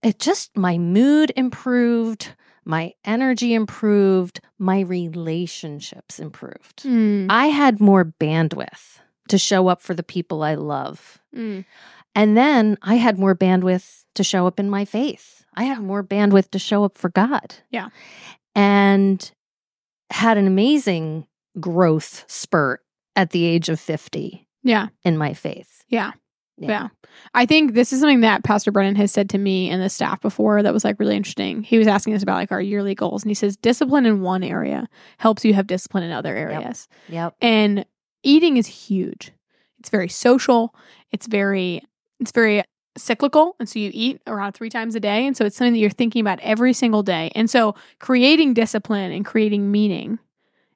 it. 0.02 0.18
Just 0.18 0.56
my 0.56 0.78
mood 0.78 1.34
improved, 1.36 2.36
my 2.64 2.94
energy 3.04 3.54
improved, 3.54 4.40
my 4.58 4.80
relationships 4.80 6.20
improved. 6.20 6.84
Mm. 6.84 7.28
I 7.30 7.48
had 7.48 7.82
more 7.82 8.06
bandwidth 8.06 9.00
to 9.28 9.38
show 9.38 9.68
up 9.68 9.82
for 9.82 9.94
the 9.94 10.04
people 10.04 10.42
I 10.42 10.56
love. 10.56 11.20
Mm. 11.36 11.66
And 12.16 12.38
then 12.38 12.78
I 12.82 12.96
had 12.96 13.18
more 13.18 13.36
bandwidth 13.36 14.04
to 14.16 14.24
show 14.24 14.46
up 14.48 14.60
in 14.60 14.70
my 14.70 14.86
faith. 14.86 15.44
I 15.56 15.64
had 15.64 15.80
more 15.82 16.04
bandwidth 16.04 16.52
to 16.52 16.60
show 16.60 16.84
up 16.84 16.98
for 16.98 17.10
God. 17.10 17.56
Yeah. 17.72 17.90
And 18.56 19.32
had 20.12 20.38
an 20.38 20.48
amazing 20.48 21.26
growth 21.60 22.24
spurt 22.28 22.82
at 23.16 23.32
the 23.32 23.46
age 23.46 23.70
of 23.70 23.80
50 23.80 24.48
Yeah. 24.64 24.88
in 25.04 25.18
my 25.18 25.34
faith. 25.34 25.84
Yeah. 25.88 26.12
Yeah. 26.58 26.90
I 27.34 27.46
think 27.48 27.74
this 27.74 27.92
is 27.92 28.00
something 28.00 28.22
that 28.22 28.44
Pastor 28.44 28.72
Brennan 28.72 28.96
has 28.96 29.12
said 29.12 29.30
to 29.32 29.38
me 29.40 29.70
and 29.70 29.82
the 29.82 29.90
staff 29.90 30.22
before 30.22 30.62
that 30.62 30.74
was 30.74 30.84
like 30.84 31.00
really 31.00 31.16
interesting. 31.16 31.64
He 31.64 31.78
was 31.80 31.88
asking 31.88 32.14
us 32.14 32.22
about 32.24 32.36
like 32.36 32.52
our 32.52 32.62
yearly 32.62 32.94
goals 32.96 33.24
and 33.24 33.30
he 33.32 33.36
says 33.36 33.58
discipline 33.58 34.06
in 34.06 34.22
one 34.22 34.44
area 34.44 34.88
helps 35.18 35.44
you 35.44 35.54
have 35.56 35.66
discipline 35.68 36.04
in 36.04 36.12
other 36.12 36.36
areas. 36.36 36.88
Yep. 37.10 37.36
And 37.42 37.86
eating 38.24 38.58
is 38.58 38.68
huge. 38.68 39.32
It's 39.80 39.90
very 39.90 40.10
social. 40.10 40.74
It's 41.12 41.26
very 41.28 41.82
it's 42.24 42.32
very 42.32 42.64
cyclical 42.96 43.56
and 43.60 43.68
so 43.68 43.80
you 43.80 43.90
eat 43.94 44.22
around 44.28 44.54
3 44.54 44.70
times 44.70 44.96
a 44.96 45.00
day 45.00 45.26
and 45.26 45.36
so 45.36 45.46
it's 45.46 45.58
something 45.58 45.74
that 45.74 45.80
you're 45.80 45.90
thinking 45.90 46.22
about 46.22 46.40
every 46.42 46.74
single 46.74 47.04
day. 47.04 47.32
And 47.36 47.50
so 47.50 47.76
creating 48.00 48.54
discipline 48.54 49.12
and 49.12 49.26
creating 49.26 49.72
meaning 49.72 50.20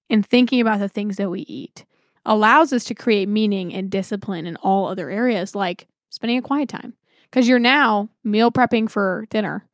and 0.09 0.25
thinking 0.25 0.61
about 0.61 0.79
the 0.79 0.89
things 0.89 1.17
that 1.17 1.29
we 1.29 1.41
eat 1.41 1.85
allows 2.25 2.73
us 2.73 2.83
to 2.85 2.95
create 2.95 3.29
meaning 3.29 3.73
and 3.73 3.89
discipline 3.89 4.45
in 4.45 4.55
all 4.57 4.87
other 4.87 5.09
areas, 5.09 5.55
like 5.55 5.87
spending 6.09 6.37
a 6.37 6.41
quiet 6.41 6.69
time. 6.69 6.93
Because 7.23 7.47
you're 7.47 7.59
now 7.59 8.09
meal 8.23 8.51
prepping 8.51 8.89
for 8.89 9.25
dinner 9.29 9.65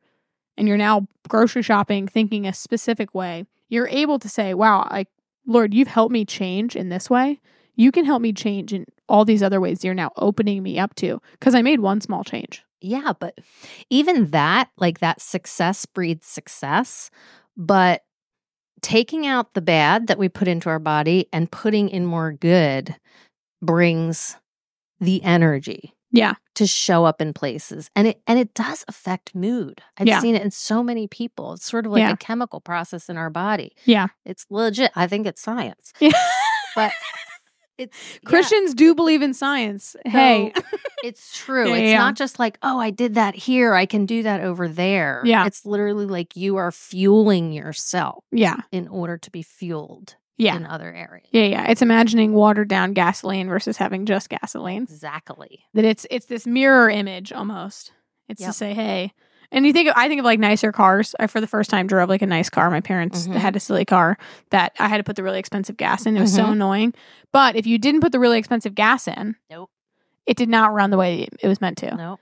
and 0.56 0.68
you're 0.68 0.76
now 0.76 1.06
grocery 1.28 1.62
shopping 1.62 2.06
thinking 2.06 2.46
a 2.46 2.52
specific 2.52 3.14
way. 3.14 3.46
You're 3.68 3.88
able 3.88 4.18
to 4.18 4.28
say, 4.28 4.54
wow, 4.54 4.86
like, 4.90 5.08
Lord, 5.46 5.72
you've 5.72 5.88
helped 5.88 6.12
me 6.12 6.24
change 6.24 6.76
in 6.76 6.88
this 6.88 7.08
way. 7.08 7.40
You 7.76 7.90
can 7.92 8.04
help 8.04 8.22
me 8.22 8.32
change 8.32 8.72
in 8.72 8.86
all 9.08 9.24
these 9.24 9.42
other 9.42 9.60
ways 9.60 9.84
you're 9.84 9.94
now 9.94 10.12
opening 10.16 10.62
me 10.62 10.78
up 10.78 10.94
to 10.96 11.20
because 11.32 11.54
I 11.54 11.62
made 11.62 11.80
one 11.80 12.00
small 12.00 12.24
change. 12.24 12.62
Yeah, 12.80 13.12
but 13.18 13.38
even 13.90 14.30
that, 14.30 14.68
like 14.76 15.00
that 15.00 15.20
success 15.20 15.86
breeds 15.86 16.26
success. 16.26 17.10
But 17.56 18.02
taking 18.82 19.26
out 19.26 19.54
the 19.54 19.62
bad 19.62 20.06
that 20.08 20.18
we 20.18 20.28
put 20.28 20.46
into 20.48 20.68
our 20.68 20.78
body 20.78 21.26
and 21.32 21.50
putting 21.50 21.88
in 21.88 22.04
more 22.04 22.32
good 22.32 22.94
brings 23.62 24.36
the 25.00 25.22
energy 25.22 25.94
Yeah. 26.12 26.34
to 26.56 26.66
show 26.66 27.04
up 27.06 27.20
in 27.22 27.32
places 27.32 27.90
and 27.96 28.06
it 28.08 28.20
and 28.26 28.38
it 28.38 28.52
does 28.54 28.84
affect 28.86 29.34
mood 29.34 29.80
i've 29.96 30.06
Yeah. 30.06 30.20
seen 30.20 30.34
it 30.36 30.42
in 30.42 30.50
so 30.50 30.82
many 30.82 31.08
people 31.08 31.54
it's 31.54 31.64
sort 31.68 31.86
of 31.86 31.92
like 31.92 32.00
Yeah. 32.00 32.12
a 32.12 32.16
chemical 32.16 32.60
process 32.60 33.08
in 33.08 33.16
our 33.16 33.30
body 33.30 33.72
Yeah. 33.86 34.08
it's 34.26 34.44
legit 34.50 34.92
i 34.94 35.06
think 35.06 35.26
it's 35.26 35.40
science 35.40 35.92
Yeah. 35.98 36.12
but 36.76 36.92
it's 37.78 37.96
yeah, 38.14 38.28
Christians 38.28 38.74
do 38.74 38.94
believe 38.94 39.22
in 39.22 39.34
science. 39.34 39.96
Hey. 40.04 40.52
it's 41.04 41.36
true 41.36 41.68
Yeah, 41.68 41.74
it's 41.76 41.90
yeah. 41.90 41.98
not 41.98 42.16
just 42.16 42.38
like 42.38 42.58
oh 42.62 42.78
i 42.78 42.90
did 42.90 43.14
that 43.14 43.34
here 43.34 43.74
i 43.74 43.84
can 43.84 44.06
do 44.06 44.22
that 44.22 44.40
over 44.40 44.68
there 44.68 45.20
Yeah. 45.24 45.44
it's 45.46 45.66
literally 45.66 46.06
like 46.06 46.34
you 46.36 46.56
are 46.56 46.72
fueling 46.72 47.52
yourself 47.52 48.24
yeah. 48.32 48.56
in 48.72 48.88
order 48.88 49.18
to 49.18 49.30
be 49.30 49.42
fueled 49.42 50.16
Yeah. 50.38 50.56
in 50.56 50.64
other 50.64 50.90
areas 50.92 51.26
Yeah, 51.30 51.44
yeah. 51.44 51.66
It's 51.70 51.82
imagining 51.82 52.32
watered 52.32 52.68
down 52.68 52.94
gasoline 52.94 53.48
versus 53.48 53.76
having 53.76 54.06
just 54.06 54.28
gasoline. 54.30 54.84
exactly 54.84 55.64
That 55.74 55.84
it's 55.84 56.06
it's 56.10 56.26
this 56.26 56.46
mirror 56.46 56.88
image 56.88 57.32
almost. 57.32 57.92
It's 58.28 58.42
to 58.42 58.52
say, 58.54 58.72
hey. 58.72 59.12
And 59.52 59.66
you 59.66 59.72
think 59.72 59.88
of, 59.88 59.94
I 59.96 60.08
think 60.08 60.18
of 60.18 60.24
like 60.24 60.38
nicer 60.40 60.72
cars. 60.72 61.14
I 61.20 61.26
for 61.26 61.40
the 61.40 61.46
first 61.46 61.70
time 61.70 61.86
drove 61.86 62.08
like 62.08 62.22
a 62.22 62.26
nice 62.26 62.50
car. 62.50 62.70
My 62.70 62.80
parents 62.80 63.26
Mhm. 63.28 63.34
had 63.34 63.56
a 63.56 63.60
silly 63.60 63.84
car 63.84 64.18
that 64.50 64.72
I 64.78 64.88
had 64.88 64.98
to 64.98 65.04
put 65.04 65.16
the 65.16 65.22
really 65.22 65.38
expensive 65.38 65.76
gas 65.76 66.06
in. 66.06 66.16
It 66.16 66.20
was 66.20 66.34
so 66.34 66.44
Mhm. 66.44 66.52
annoying. 66.52 66.94
But 67.32 67.56
if 67.56 67.66
you 67.66 67.78
didn't 67.78 68.00
put 68.00 68.12
the 68.12 68.18
really 68.20 68.38
expensive 68.38 68.74
gas 68.74 69.06
in, 69.08 69.36
Nope. 69.50 69.70
it 70.26 70.36
did 70.36 70.48
not 70.48 70.72
run 70.72 70.90
the 70.90 70.96
way 70.96 71.28
it 71.40 71.48
was 71.48 71.60
meant 71.60 71.78
to. 71.78 71.94
no 71.94 72.18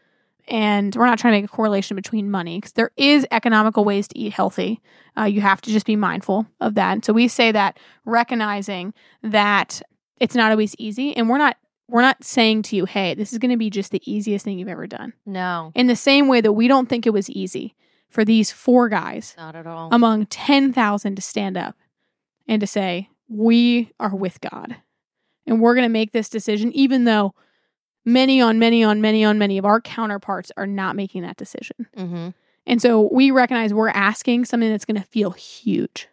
and 0.48 0.96
we're 0.96 1.06
not 1.06 1.20
trying 1.20 1.32
to 1.34 1.40
make 1.40 1.44
a 1.44 1.54
correlation 1.54 1.94
between 1.94 2.28
money 2.28 2.58
because 2.58 2.72
there 2.72 2.90
is 2.96 3.24
economical 3.30 3.84
ways 3.84 4.08
to 4.08 4.18
eat 4.18 4.32
healthy 4.32 4.80
uh, 5.16 5.22
you 5.22 5.40
have 5.40 5.60
to 5.60 5.70
just 5.70 5.86
be 5.86 5.94
mindful 5.94 6.44
of 6.60 6.74
that 6.74 7.04
so 7.04 7.12
we 7.12 7.28
say 7.28 7.52
that 7.52 7.78
recognizing 8.04 8.92
that 9.22 9.80
it's 10.18 10.34
not 10.34 10.50
always 10.50 10.74
easy 10.78 11.16
and 11.16 11.28
we're 11.30 11.38
not 11.38 11.56
we're 11.92 12.02
not 12.02 12.24
saying 12.24 12.62
to 12.62 12.74
you 12.76 12.84
hey 12.84 13.14
this 13.14 13.32
is 13.32 13.38
going 13.38 13.50
to 13.50 13.56
be 13.56 13.70
just 13.70 13.92
the 13.92 14.02
easiest 14.10 14.44
thing 14.44 14.58
you've 14.58 14.68
ever 14.68 14.86
done 14.86 15.12
no 15.26 15.70
in 15.74 15.86
the 15.86 15.96
same 15.96 16.26
way 16.26 16.40
that 16.40 16.52
we 16.52 16.66
don't 16.66 16.88
think 16.88 17.06
it 17.06 17.12
was 17.12 17.30
easy 17.30 17.74
for 18.08 18.24
these 18.24 18.50
four 18.50 18.88
guys 18.88 19.34
not 19.38 19.54
at 19.54 19.66
all 19.66 19.88
among 19.92 20.26
10,000 20.26 21.14
to 21.16 21.22
stand 21.22 21.56
up 21.56 21.76
and 22.48 22.60
to 22.60 22.66
say, 22.66 23.08
We 23.28 23.92
are 23.98 24.14
with 24.14 24.40
God. 24.40 24.76
And 25.46 25.60
we're 25.60 25.74
going 25.74 25.84
to 25.84 25.88
make 25.88 26.12
this 26.12 26.28
decision, 26.28 26.72
even 26.72 27.04
though 27.04 27.34
many 28.04 28.40
on 28.40 28.58
many 28.58 28.84
on 28.84 29.00
many 29.00 29.24
on 29.24 29.38
many 29.38 29.58
of 29.58 29.64
our 29.64 29.80
counterparts 29.80 30.52
are 30.56 30.66
not 30.66 30.96
making 30.96 31.22
that 31.22 31.36
decision. 31.36 31.86
hmm 31.96 32.28
And 32.66 32.82
so 32.82 33.08
we 33.12 33.30
recognize 33.30 33.72
we're 33.72 33.88
asking 33.88 34.44
something 34.44 34.70
that's 34.70 34.84
going 34.84 35.00
to 35.00 35.06
feel 35.08 35.30
huge. 35.30 36.08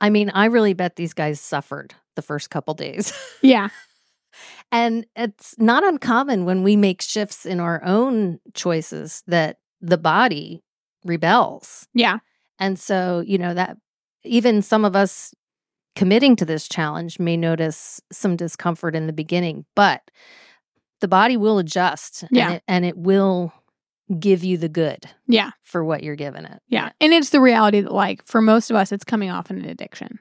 I 0.00 0.10
mean, 0.10 0.30
I 0.30 0.46
really 0.46 0.74
bet 0.74 0.96
these 0.96 1.12
guys 1.12 1.40
suffered 1.40 1.94
the 2.14 2.22
first 2.22 2.50
couple 2.50 2.74
days. 2.74 3.12
Yeah. 3.42 3.68
And 4.72 5.06
it's 5.16 5.54
not 5.58 5.84
uncommon 5.84 6.44
when 6.44 6.62
we 6.62 6.76
make 6.76 7.02
shifts 7.02 7.44
in 7.46 7.60
our 7.60 7.82
own 7.84 8.40
choices 8.54 9.22
that 9.26 9.58
the 9.80 9.98
body 9.98 10.62
rebels. 11.04 11.86
Yeah. 11.94 12.18
And 12.58 12.78
so, 12.78 13.24
you 13.26 13.38
know, 13.38 13.54
that 13.54 13.76
even 14.24 14.62
some 14.62 14.84
of 14.84 14.94
us 14.94 15.34
committing 15.96 16.36
to 16.36 16.44
this 16.44 16.68
challenge 16.68 17.18
may 17.18 17.36
notice 17.36 18.00
some 18.12 18.36
discomfort 18.36 18.94
in 18.94 19.06
the 19.06 19.12
beginning, 19.12 19.64
but 19.74 20.02
the 21.00 21.08
body 21.08 21.36
will 21.36 21.58
adjust 21.58 22.24
Yeah. 22.30 22.46
and, 22.46 22.54
it, 22.54 22.62
and 22.68 22.84
it 22.84 22.96
will 22.98 23.52
give 24.18 24.44
you 24.44 24.56
the 24.58 24.68
good 24.68 25.04
Yeah. 25.26 25.50
for 25.62 25.84
what 25.84 26.02
you're 26.02 26.16
giving 26.16 26.44
it. 26.44 26.60
Yeah. 26.68 26.90
And 27.00 27.12
it's 27.12 27.30
the 27.30 27.40
reality 27.40 27.80
that, 27.80 27.92
like, 27.92 28.24
for 28.26 28.40
most 28.42 28.68
of 28.70 28.76
us, 28.76 28.92
it's 28.92 29.04
coming 29.04 29.30
off 29.30 29.50
in 29.50 29.58
an 29.58 29.64
addiction. 29.68 30.18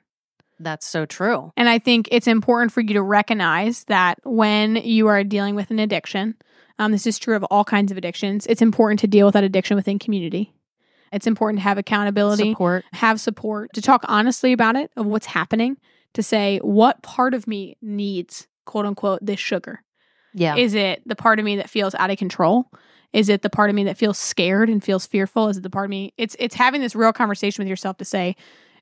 That's 0.60 0.86
so 0.86 1.06
true. 1.06 1.54
And 1.56 1.70
I 1.70 1.80
think 1.80 2.10
it's 2.12 2.28
important 2.28 2.72
for 2.72 2.82
you 2.82 2.94
to 2.96 3.02
recognize 3.02 3.86
that 3.86 4.20
when 4.24 4.76
you 4.76 5.08
are 5.08 5.24
dealing 5.24 5.56
with 5.56 5.72
an 5.72 5.80
addiction, 5.80 6.36
um, 6.78 6.92
this 6.92 7.08
is 7.08 7.18
true 7.18 7.36
of 7.36 7.44
all 7.46 7.64
kinds 7.64 7.92
of 7.92 7.98
addictions, 7.98 8.46
it's 8.48 8.62
important 8.62 9.00
to 9.02 9.08
deal 9.08 9.26
with 9.26 9.34
that 9.34 9.44
addiction 9.44 9.76
within 9.76 10.00
community. 10.00 10.54
It's 11.12 11.28
important 11.28 11.60
to 11.60 11.64
have 11.64 11.78
accountability, 11.78 12.52
Support. 12.52 12.86
have 12.94 13.20
support, 13.20 13.74
to 13.74 13.82
talk 13.82 14.04
honestly 14.08 14.54
about 14.54 14.76
it, 14.76 14.92
of 14.96 15.06
what's 15.06 15.26
happening, 15.26 15.78
to 16.14 16.22
say 16.22 16.60
what 16.60 17.02
part 17.02 17.34
of 17.34 17.48
me 17.48 17.78
needs, 17.82 18.48
quote 18.66 18.86
unquote, 18.86 19.26
this 19.26 19.40
sugar. 19.40 19.82
Yeah. 20.34 20.56
Is 20.56 20.76
it 20.76 21.02
the 21.08 21.16
part 21.16 21.40
of 21.40 21.46
me 21.46 21.56
that 21.56 21.70
feels 21.70 21.96
out 21.96 22.12
of 22.12 22.18
control? 22.18 22.70
Is 23.12 23.30
it 23.30 23.42
the 23.42 23.50
part 23.50 23.72
of 23.72 23.76
me 23.76 23.86
that 23.86 23.98
feels 23.98 24.20
scared 24.20 24.70
and 24.70 24.84
feels 24.84 25.08
fearful? 25.08 25.50
Is 25.50 25.58
it 25.58 25.64
the 25.64 25.70
part 25.70 25.86
of 25.86 25.90
me? 25.90 26.14
It's 26.18 26.36
it's 26.38 26.56
having 26.56 26.82
this 26.82 26.96
real 26.96 27.12
conversation 27.12 27.64
with 27.64 27.70
yourself 27.70 27.98
to 27.98 28.06
say, 28.06 28.36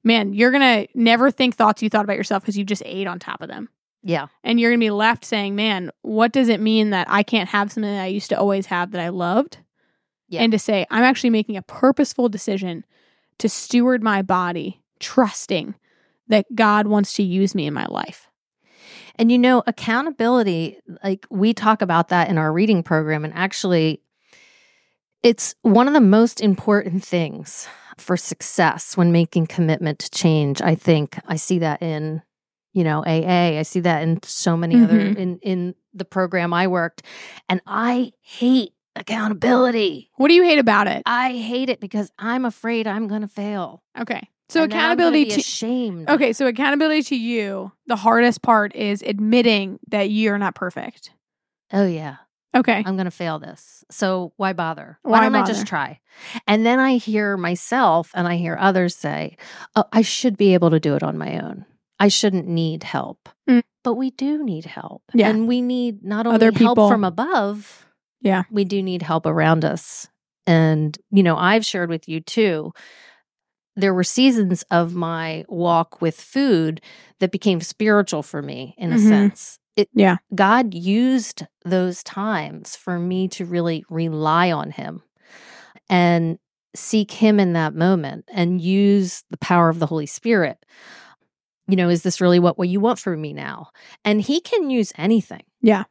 man, 0.04 0.34
you're 0.34 0.52
gonna 0.52 0.88
never 0.94 1.32
think 1.32 1.56
thoughts 1.56 1.82
you 1.82 1.90
thought 1.90 2.04
about 2.04 2.18
yourself 2.18 2.44
because 2.44 2.58
you 2.58 2.64
just 2.64 2.84
ate 2.86 3.08
on 3.08 3.20
top 3.20 3.42
of 3.42 3.50
them. 3.50 3.70
yeah. 4.04 4.28
And 4.44 4.60
you're 4.60 4.72
gonna 4.72 4.80
be 4.80 4.92
left 4.92 5.26
saying, 5.26 5.56
Man, 5.56 5.92
what 6.02 6.32
does 6.32 6.50
it 6.50 6.60
mean 6.60 6.92
that 6.92 7.08
I 7.10 7.24
can't 7.24 7.50
have 7.50 7.72
something 7.72 7.92
that 7.92 8.04
I 8.04 8.08
used 8.08 8.30
to 8.30 8.40
always 8.40 8.68
have 8.68 8.92
that 8.92 9.02
I 9.02 9.10
loved? 9.10 9.60
Yeah. 10.30 10.42
And 10.42 10.52
to 10.52 10.60
say, 10.60 10.86
I'm 10.90 11.04
actually 11.04 11.30
making 11.30 11.58
a 11.58 11.62
purposeful 11.62 12.30
decision 12.30 12.86
to 13.38 13.48
steward 13.48 14.04
my 14.04 14.22
body, 14.22 14.82
trusting 15.00 15.76
that 16.28 16.46
God 16.54 16.88
wants 16.88 17.14
to 17.14 17.24
use 17.24 17.56
me 17.56 17.66
in 17.66 17.74
my 17.74 17.86
life. 17.86 18.28
And 19.16 19.32
you 19.32 19.38
know, 19.38 19.64
accountability, 19.66 20.80
like 21.04 21.26
we 21.30 21.54
talk 21.54 21.82
about 21.82 22.10
that 22.10 22.30
in 22.30 22.38
our 22.38 22.52
reading 22.52 22.84
program, 22.84 23.26
and 23.26 23.34
actually, 23.34 24.02
it's 25.24 25.56
one 25.62 25.88
of 25.88 25.94
the 25.94 26.02
most 26.02 26.42
important 26.42 27.04
things 27.04 27.68
for 27.98 28.18
success 28.18 28.96
when 28.98 29.12
making 29.12 29.48
commitment 29.48 30.00
to 30.00 30.10
change. 30.10 30.62
I 30.62 30.76
think 30.76 31.18
I 31.28 31.36
see 31.36 31.60
that 31.60 31.82
in, 31.82 32.22
you 32.74 32.84
know, 32.84 33.04
AA. 33.06 33.58
I 33.60 33.64
see 33.64 33.80
that 33.82 34.04
in 34.04 34.22
so 34.24 34.56
many 34.58 34.82
other 34.82 35.00
Mhm. 35.00 35.16
in 35.18 35.40
in 35.40 35.76
the 35.94 36.06
program 36.06 36.54
I 36.54 36.68
worked, 36.68 37.02
and 37.50 37.60
I 37.66 38.12
hate 38.22 38.74
accountability. 38.96 40.10
What 40.16 40.28
do 40.30 40.34
you 40.34 40.44
hate 40.44 40.60
about 40.60 40.88
it? 40.88 41.04
I 41.06 41.34
hate 41.34 41.70
it 41.70 41.80
because 41.80 42.12
I'm 42.18 42.46
afraid 42.46 42.88
I'm 42.88 43.08
going 43.08 43.22
to 43.22 43.28
fail. 43.28 43.84
Okay. 44.00 44.30
So 44.50 44.64
And 44.64 44.72
accountability 44.72 45.26
be 45.26 45.30
to 45.32 45.40
ashamed. 45.40 46.10
Okay, 46.10 46.32
so 46.34 46.48
accountability 46.48 47.04
to 47.04 47.16
you, 47.18 47.72
the 47.88 47.98
hardest 47.98 48.42
part 48.42 48.74
is 48.76 49.02
admitting 49.04 49.80
that 49.90 50.10
you're 50.10 50.38
not 50.38 50.56
perfect. 50.56 51.12
Oh 51.74 51.86
yeah. 51.86 52.18
Okay. 52.58 52.84
I'm 52.86 52.96
going 52.96 53.06
to 53.06 53.12
fail 53.12 53.40
this. 53.40 53.84
So 53.92 54.34
why 54.38 54.54
bother? 54.54 55.00
Why 55.04 55.12
Why, 55.20 55.24
don't 55.24 55.36
I 55.36 55.46
just 55.46 55.68
try? 55.68 56.00
And 56.48 56.66
then 56.66 56.80
I 56.80 56.98
hear 56.98 57.38
myself 57.38 58.12
and 58.14 58.28
I 58.28 58.36
hear 58.36 58.58
others 58.60 58.96
say, 58.96 59.38
oh, 59.76 59.86
I 59.94 60.02
should 60.02 60.38
be 60.38 60.54
able 60.54 60.72
to 60.72 60.80
do 60.80 60.96
it 60.96 61.04
on 61.04 61.18
my 61.18 61.40
own. 61.40 61.66
I 62.00 62.08
shouldn't 62.10 62.48
need 62.48 62.84
help. 62.84 63.30
Mm. 63.50 63.64
But 63.84 63.94
we 63.96 64.12
do 64.12 64.44
need 64.44 64.66
help. 64.66 65.04
Yeah. 65.14 65.30
And 65.30 65.48
we 65.48 65.62
need 65.62 66.04
not 66.04 66.26
only 66.28 66.36
Other 66.36 66.52
help 66.52 66.78
from 66.78 67.04
above, 67.04 67.86
Yeah. 68.22 68.44
we 68.52 68.66
do 68.66 68.82
need 68.84 69.02
help 69.02 69.26
around 69.26 69.64
us. 69.64 70.08
And, 70.46 70.98
you 71.12 71.24
know, 71.24 71.38
I've 71.38 71.66
shared 71.66 71.90
with 71.90 72.08
you 72.10 72.20
too. 72.22 72.74
There 73.76 73.94
were 73.94 74.04
seasons 74.04 74.64
of 74.72 74.96
my 74.96 75.46
walk 75.48 76.02
with 76.02 76.20
food 76.20 76.82
that 77.20 77.32
became 77.32 77.62
spiritual 77.62 78.24
for 78.24 78.42
me 78.42 78.74
in 78.78 78.92
a 78.92 78.96
Mhm. 78.96 79.08
sense. 79.08 79.60
It, 79.78 79.90
Yeah. 79.94 80.18
God 80.36 80.74
used 80.74 81.46
those 81.64 82.04
times 82.04 82.76
for 82.76 83.00
me 83.00 83.28
to 83.30 83.46
really 83.46 83.86
rely 83.90 84.52
on 84.52 84.72
Him 84.72 85.04
and 85.90 86.40
seek 86.76 87.12
Him 87.12 87.40
in 87.40 87.54
that 87.54 87.74
moment 87.76 88.26
and 88.34 88.60
use 88.60 89.24
the 89.30 89.38
power 89.38 89.70
of 89.70 89.80
the 89.80 89.86
Holy 89.86 90.06
Spirit. 90.08 90.58
You 91.68 91.76
know, 91.76 91.90
is 91.90 92.02
this 92.04 92.20
really 92.20 92.40
what, 92.40 92.58
what 92.58 92.70
you 92.70 92.80
want 92.80 93.00
from 93.00 93.22
me 93.22 93.34
now? 93.34 93.70
And 94.04 94.22
He 94.22 94.42
can 94.42 94.70
use 94.70 94.92
anything. 94.98 95.44
Yeah. 95.62 95.84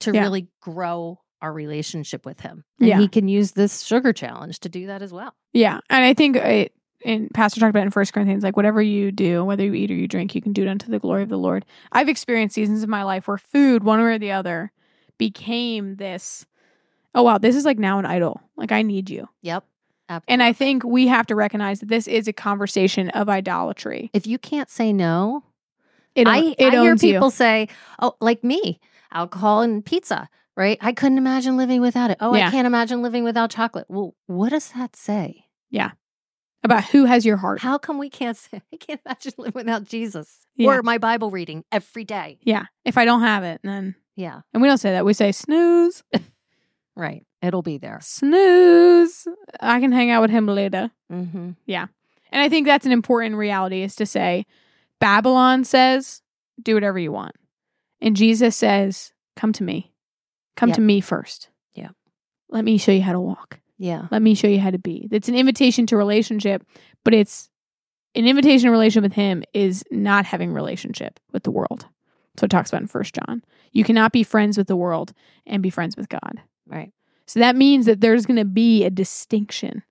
To 0.00 0.12
Yeah. 0.12 0.22
really 0.22 0.48
grow 0.60 1.20
our 1.42 1.52
relationship 1.52 2.24
with 2.24 2.40
Him. 2.40 2.64
And 2.80 2.88
Yeah. 2.88 2.98
He 3.00 3.08
can 3.08 3.28
use 3.28 3.52
this 3.52 3.82
sugar 3.82 4.12
challenge 4.12 4.60
to 4.60 4.68
do 4.68 4.86
that 4.86 5.02
as 5.02 5.12
well. 5.12 5.34
Yeah. 5.52 5.80
And 5.90 6.04
I 6.04 6.14
think 6.14 6.36
it, 6.36 6.72
and 7.06 7.30
Pastor 7.32 7.60
talked 7.60 7.70
about 7.70 7.84
in 7.84 7.90
First 7.90 8.12
Corinthians, 8.12 8.42
like 8.42 8.56
whatever 8.56 8.82
you 8.82 9.12
do, 9.12 9.44
whether 9.44 9.64
you 9.64 9.72
eat 9.74 9.90
or 9.90 9.94
you 9.94 10.08
drink, 10.08 10.34
you 10.34 10.42
can 10.42 10.52
do 10.52 10.62
it 10.62 10.68
unto 10.68 10.90
the 10.90 10.98
glory 10.98 11.22
of 11.22 11.28
the 11.28 11.38
Lord. 11.38 11.64
I've 11.92 12.08
experienced 12.08 12.54
seasons 12.54 12.82
of 12.82 12.88
my 12.88 13.02
life 13.04 13.28
where 13.28 13.38
food, 13.38 13.84
one 13.84 14.00
way 14.00 14.14
or 14.14 14.18
the 14.18 14.32
other, 14.32 14.72
became 15.18 15.96
this, 15.96 16.44
oh 17.14 17.22
wow, 17.22 17.38
this 17.38 17.56
is 17.56 17.64
like 17.64 17.78
now 17.78 17.98
an 17.98 18.06
idol. 18.06 18.40
Like 18.56 18.72
I 18.72 18.82
need 18.82 19.08
you. 19.10 19.28
Yep. 19.42 19.64
Absolutely. 20.08 20.32
And 20.32 20.42
I 20.42 20.52
think 20.52 20.84
we 20.84 21.08
have 21.08 21.26
to 21.26 21.34
recognize 21.34 21.80
that 21.80 21.88
this 21.88 22.06
is 22.06 22.28
a 22.28 22.32
conversation 22.32 23.08
of 23.10 23.28
idolatry. 23.28 24.10
if 24.12 24.26
you 24.26 24.38
can't 24.38 24.70
say 24.70 24.92
no, 24.92 25.42
it, 26.14 26.28
I, 26.28 26.54
it 26.58 26.74
I 26.74 26.80
hear 26.82 26.96
people 26.96 27.26
you. 27.26 27.30
say, 27.30 27.68
"Oh, 28.00 28.14
like 28.20 28.44
me, 28.44 28.78
alcohol 29.12 29.62
and 29.62 29.84
pizza." 29.84 30.28
Right? 30.56 30.78
I 30.80 30.92
couldn't 30.92 31.18
imagine 31.18 31.58
living 31.58 31.82
without 31.82 32.10
it. 32.10 32.16
Oh, 32.20 32.34
Yeah. 32.34 32.48
I 32.48 32.50
can't 32.50 32.66
imagine 32.66 33.02
living 33.02 33.24
without 33.24 33.50
chocolate. 33.50 33.84
Well, 33.90 34.14
what 34.26 34.50
does 34.50 34.70
that 34.72 34.96
say? 34.96 35.44
About 36.66 36.84
who 36.84 37.04
has 37.06 37.24
your 37.24 37.36
heart. 37.38 37.60
How 37.60 37.78
come 37.78 37.96
we 37.98 38.10
can't 38.10 38.36
say 38.36 38.60
I 38.72 38.76
can't 38.76 39.00
imagine 39.06 39.32
living 39.38 39.52
without 39.54 39.84
Jesus 39.84 40.46
Yeah. 40.56 40.70
or 40.70 40.82
my 40.82 40.98
Bible 40.98 41.30
reading 41.30 41.64
every 41.72 42.04
day? 42.04 42.38
yeah. 42.42 42.66
If 42.84 42.98
I 42.98 43.04
don't 43.06 43.22
have 43.22 43.42
it, 43.44 43.60
then 43.64 43.94
Yeah, 44.16 44.40
and 44.52 44.62
we 44.62 44.68
don't 44.68 44.78
say 44.78 44.92
that. 44.92 45.04
We 45.04 45.14
say 45.14 45.32
snooze, 45.32 46.02
right. 46.96 47.24
It'll 47.42 47.62
be 47.62 47.78
there. 47.78 47.98
snooze. 48.02 49.26
I 49.60 49.78
can 49.80 49.92
hang 49.92 50.10
out 50.10 50.22
with 50.22 50.30
him 50.30 50.46
later. 50.46 50.90
Mm-hmm. 51.12 51.50
Yeah. 51.66 51.86
And 52.32 52.42
I 52.42 52.48
think 52.48 52.66
that's 52.66 52.86
an 52.86 52.92
important 52.92 53.36
reality 53.36 53.82
is 53.82 53.94
to 53.96 54.06
say 54.06 54.46
Babylon 55.00 55.64
says, 55.64 56.22
do 56.60 56.74
whatever 56.74 56.98
you 56.98 57.12
want. 57.12 57.36
And 58.00 58.16
Jesus 58.16 58.56
says, 58.56 59.12
come 59.36 59.52
to 59.54 59.62
me. 59.62 59.92
Come 60.56 60.70
Yep. 60.70 60.76
to 60.76 60.80
me 60.82 61.00
first. 61.00 61.50
Yeah. 61.74 61.90
Let 62.48 62.64
me 62.64 62.78
show 62.78 62.92
you 62.92 63.02
how 63.02 63.12
to 63.12 63.20
walk. 63.20 63.60
Yeah. 63.78 64.06
Let 64.10 64.22
me 64.22 64.34
show 64.34 64.46
you 64.46 64.60
how 64.60 64.70
to 64.70 64.78
be. 64.78 65.08
It's 65.10 65.28
an 65.28 65.34
invitation 65.34 65.86
to 65.86 65.96
relationship, 65.96 66.64
but 67.04 67.14
it's 67.14 67.50
an 68.14 68.26
invitation 68.26 68.66
to 68.66 68.70
relationship 68.70 69.02
with 69.02 69.12
him 69.12 69.44
is 69.52 69.84
not 69.90 70.24
having 70.24 70.52
relationship 70.52 71.20
with 71.32 71.42
the 71.42 71.50
world. 71.50 71.86
So 72.38 72.44
it 72.44 72.50
talks 72.50 72.70
about 72.70 72.82
in 72.82 72.88
First 72.88 73.14
John. 73.14 73.42
You 73.72 73.84
cannot 73.84 74.12
be 74.12 74.22
friends 74.22 74.56
with 74.56 74.66
the 74.66 74.76
world 74.76 75.12
and 75.46 75.62
be 75.62 75.70
friends 75.70 75.96
with 75.96 76.08
God. 76.08 76.40
Right. 76.66 76.92
So 77.26 77.40
that 77.40 77.56
means 77.56 77.86
that 77.86 78.00
there's 78.00 78.26
going 78.26 78.38
to 78.38 78.44
be 78.44 78.84
a 78.84 78.90
distinction 78.90 79.82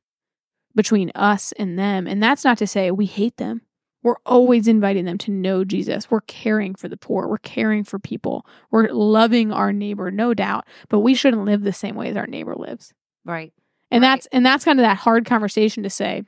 between 0.76 1.12
us 1.16 1.54
and 1.54 1.78
them. 1.78 2.08
And 2.08 2.22
that's 2.22 2.44
not 2.44 2.58
to 2.60 2.68
say 2.68 2.92
we 2.92 3.06
hate 3.06 3.38
them. 3.38 3.62
We're 4.04 4.16
always 4.26 4.68
inviting 4.68 5.06
them 5.06 5.18
to 5.20 5.32
know 5.32 5.64
Jesus. 5.64 6.12
We're 6.12 6.22
caring 6.22 6.76
for 6.76 6.88
the 6.88 6.98
poor. 6.98 7.28
We're 7.28 7.40
caring 7.40 7.84
for 7.84 7.98
people. 7.98 8.46
We're 8.70 8.90
loving 8.90 9.52
our 9.52 9.74
neighbor, 9.74 10.12
no 10.12 10.36
doubt, 10.36 10.68
but 10.90 11.00
we 11.00 11.16
shouldn't 11.16 11.46
live 11.46 11.64
the 11.64 11.74
same 11.74 11.96
way 11.96 12.10
as 12.10 12.16
our 12.16 12.28
neighbor 12.28 12.56
lives. 12.56 12.94
Right. 13.24 13.52
And 13.96 14.02
Right. 14.04 14.10
that's 14.10 14.28
and 14.28 14.46
that's 14.46 14.66
kind 14.66 14.80
of 14.80 14.84
that 14.84 14.98
hard 14.98 15.26
conversation 15.26 15.84
to 15.84 15.90
say, 15.90 16.24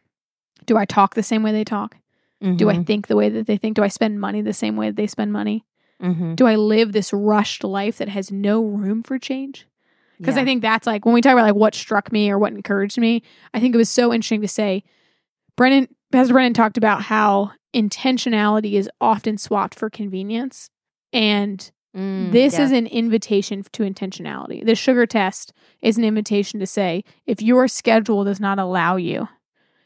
do 0.66 0.78
I 0.78 0.86
talk 0.86 1.14
the 1.16 1.24
same 1.24 1.44
way 1.44 1.52
they 1.52 1.64
talk? 1.64 1.98
Do 2.56 2.70
I 2.70 2.84
think 2.84 3.08
the 3.08 3.16
way 3.16 3.30
that 3.30 3.48
they 3.48 3.58
think? 3.58 3.76
Do 3.76 3.84
I 3.84 3.88
spend 3.88 4.20
money 4.22 4.42
the 4.42 4.54
same 4.54 4.76
way 4.78 4.88
that 4.90 4.96
they 4.96 5.08
spend 5.08 5.34
money? 5.34 5.66
Mm-hmm. 6.02 6.36
Do 6.36 6.46
I 6.46 6.56
live 6.56 6.92
this 6.92 7.12
rushed 7.12 7.64
life 7.64 7.98
that 7.98 8.10
has 8.10 8.32
no 8.32 8.64
room 8.64 9.02
for 9.04 9.18
change? 9.20 9.66
because 10.20 10.36
Yeah. 10.36 10.42
I 10.42 10.46
think 10.46 10.62
that's 10.62 10.86
like 10.88 11.04
when 11.06 11.14
we 11.14 11.22
talk 11.22 11.34
about 11.34 11.46
like 11.46 11.56
what 11.56 11.74
struck 11.76 12.12
me 12.12 12.30
or 12.32 12.38
what 12.40 12.54
encouraged 12.54 12.98
me. 13.00 13.22
I 13.54 13.60
think 13.60 13.74
it 13.76 13.78
was 13.78 13.90
so 13.90 14.14
interesting 14.14 14.42
to 14.42 14.48
say. 14.48 14.84
Brennan, 15.56 15.88
Pastor 16.12 16.34
Brennan 16.34 16.54
talked 16.54 16.78
about 16.78 17.02
how 17.04 17.52
intentionality 17.76 18.74
is 18.74 18.90
often 19.02 19.38
swapped 19.38 19.76
for 19.76 19.90
convenience, 19.90 20.70
and 21.14 21.72
Mm, 21.96 22.32
this 22.32 22.54
yeah. 22.54 22.64
is 22.66 22.72
an 22.72 22.86
invitation 22.88 23.64
to 23.72 23.84
intentionality. 23.84 24.66
The 24.66 24.76
sugar 24.76 25.06
test 25.06 25.54
is 25.82 25.98
an 25.98 26.04
invitation 26.04 26.60
to 26.60 26.68
say 26.68 27.04
if 27.26 27.42
your 27.42 27.68
schedule 27.68 28.24
does 28.24 28.40
not 28.40 28.60
allow 28.60 28.98
you 28.98 29.28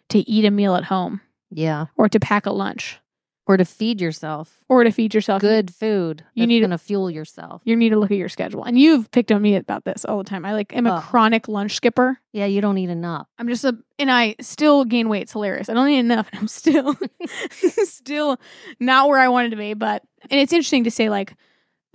to 0.09 0.19
eat 0.29 0.43
a 0.45 0.51
meal 0.51 0.75
at 0.75 0.85
home 0.85 1.21
yeah, 1.49 1.85
or 1.97 2.09
to 2.09 2.19
pack 2.19 2.45
a 2.45 2.51
lunch 2.51 2.99
or 3.47 3.57
to 3.57 3.65
feed 3.65 3.99
yourself 4.01 4.63
or 4.69 4.83
to 4.83 4.91
feed 4.91 5.13
yourself 5.13 5.41
good 5.41 5.73
food. 5.73 6.23
You 6.33 6.47
need- 6.47 6.61
to 6.61 6.77
fuel 6.77 7.09
yourself. 7.09 7.61
you 7.65 7.75
need 7.75 7.89
to 7.89 7.97
look 7.99 8.11
at 8.11 8.17
your 8.17 8.29
schedule. 8.29 8.63
And 8.63 8.77
you've 8.79 9.09
picked 9.11 9.31
on 9.31 9.41
me 9.41 9.55
about 9.55 9.83
this 9.83 10.03
all 10.05 10.17
the 10.19 10.23
time. 10.23 10.45
I 10.45 10.53
like 10.53 10.75
am 10.75 10.85
a 10.87 10.97
Oh. 10.97 10.99
chronic 11.01 11.47
lunch 11.47 11.73
skipper. 11.75 12.19
Yeah, 12.33 12.45
you 12.45 12.61
don't 12.61 12.77
eat 12.77 12.89
enough. 12.89 13.27
I'm 13.39 13.47
just 13.47 13.63
a, 13.65 13.77
and 13.99 14.11
I 14.11 14.35
still 14.41 14.85
gain 14.85 15.09
weight. 15.09 15.23
It's 15.23 15.31
hilarious. 15.33 15.69
I 15.69 15.73
don't 15.73 15.89
eat 15.89 15.99
enough, 15.99 16.27
and 16.31 16.39
I'm 16.41 16.47
still, 16.47 16.95
still 17.83 18.39
not 18.79 19.07
where 19.09 19.19
I 19.19 19.27
wanted 19.29 19.51
to 19.51 19.57
be. 19.57 19.73
But 19.73 20.03
and 20.29 20.39
it's 20.39 20.53
interesting 20.53 20.83
to 20.85 20.91
say, 20.91 21.09
like, 21.09 21.33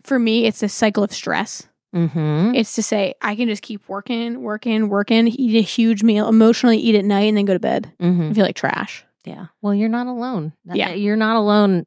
for 0.07 0.19
me, 0.19 0.47
it's 0.47 0.63
a 0.63 0.69
cycle 0.69 1.03
of 1.05 1.13
stress. 1.13 1.67
Mm-hmm. 1.95 2.55
It's 2.55 2.75
to 2.75 2.83
say 2.83 3.15
I 3.23 3.37
can 3.37 3.49
just 3.49 3.63
keep 3.63 3.89
working, 3.89 4.43
working, 4.43 4.89
working, 4.89 5.29
eat 5.29 5.57
a 5.57 5.63
huge 5.63 6.03
meal, 6.03 6.29
emotionally 6.29 6.77
eat 6.79 6.95
at 6.95 7.05
night, 7.05 7.23
and 7.29 7.37
then 7.37 7.45
go 7.47 7.53
to 7.55 7.59
bed 7.61 7.93
Mm-hmm. 8.01 8.23
and 8.23 8.35
feel 8.35 8.45
like 8.45 8.57
trash. 8.57 9.05
Yeah. 9.25 9.47
Well, 9.63 9.75
you're 9.75 9.89
not 9.89 10.07
alone. 10.07 10.53
Yeah. 10.73 10.91
You're 10.93 11.17
not 11.17 11.37
alone 11.37 11.87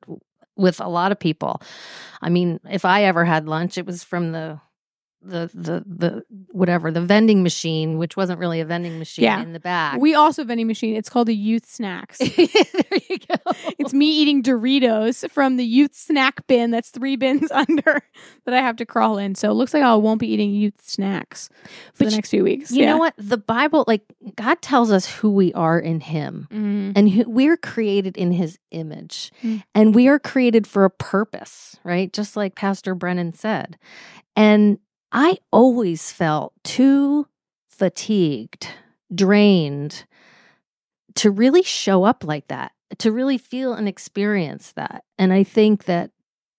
with 0.56 0.82
a 0.82 0.88
lot 0.90 1.12
of 1.12 1.20
people. 1.20 1.62
I 2.22 2.30
mean, 2.30 2.60
if 2.70 2.86
I 2.86 3.04
ever 3.04 3.24
had 3.24 3.48
lunch, 3.48 3.78
it 3.78 3.86
was 3.86 4.04
from 4.04 4.32
the 4.34 4.60
the 5.22 5.50
the 5.54 5.84
the 5.86 6.24
whatever 6.52 6.92
the 6.92 7.02
vending 7.02 7.44
machine, 7.44 7.98
which 7.98 8.16
wasn't 8.16 8.40
really 8.40 8.60
a 8.62 8.66
vending 8.66 8.98
machine 9.00 9.24
Yeah. 9.26 9.42
in 9.42 9.54
the 9.54 9.60
back. 9.60 10.00
We 10.00 10.16
also 10.16 10.42
have 10.44 10.48
vending 10.48 10.68
machine. 10.68 10.96
It's 10.96 11.10
called 11.10 11.28
a 11.30 11.34
youth 11.34 11.66
snacks. 11.70 12.18
there 12.20 13.00
you 13.10 13.18
go. 13.20 13.36
It's 13.78 13.94
me 13.94 14.06
eating 14.08 14.42
Doritos 14.44 15.30
from 15.30 15.58
the 15.58 15.66
youth 15.66 15.94
snack 15.94 16.48
bin 16.48 16.72
that's 16.72 16.90
three 16.90 17.16
bins 17.18 17.52
under 17.52 18.02
that 18.46 18.54
I 18.54 18.58
have 18.62 18.78
to 18.78 18.86
crawl 18.86 19.18
in. 19.18 19.36
So 19.36 19.50
it 19.52 19.56
looks 19.56 19.74
like 19.74 19.84
I 19.84 19.94
won't 19.96 20.20
be 20.22 20.28
eating 20.28 20.52
youth 20.52 20.82
snacks 20.82 21.50
for 21.94 22.06
But 22.06 22.10
the 22.12 22.16
next 22.16 22.30
few 22.30 22.44
weeks. 22.44 22.72
You 22.72 22.84
Yeah. 22.84 22.92
know 22.92 22.98
what? 22.98 23.14
The 23.18 23.38
Bible, 23.38 23.84
like 23.88 24.04
God 24.36 24.62
tells 24.62 24.92
us 24.92 25.06
who 25.06 25.30
we 25.32 25.52
are 25.54 25.80
in 25.80 26.00
Him. 26.00 26.48
Mhm. 26.52 26.94
and 26.96 27.10
who, 27.10 27.30
we're 27.30 27.58
created 27.58 28.16
in 28.18 28.32
his 28.32 28.58
image 28.72 29.32
Mm. 29.44 29.64
and 29.76 29.94
we 29.96 30.08
are 30.08 30.20
created 30.20 30.66
for 30.68 30.86
a 30.86 30.90
purpose 30.90 31.78
right 31.84 32.12
just 32.14 32.36
like 32.36 32.56
pastor 32.56 32.94
brennan 32.96 33.34
said 33.34 33.78
and 34.36 34.78
i 35.12 35.38
always 35.52 36.12
felt 36.12 36.54
too 36.64 37.28
fatigued 37.70 38.68
drained 39.14 40.06
to 41.16 41.32
really 41.32 41.64
show 41.64 42.04
up 42.04 42.24
like 42.24 42.48
that 42.48 42.72
to 42.98 43.12
really 43.12 43.38
feel 43.38 43.74
and 43.74 43.88
experience 43.88 44.72
that. 44.74 45.04
And 45.18 45.34
i 45.34 45.44
think 45.44 45.86
that 45.86 46.12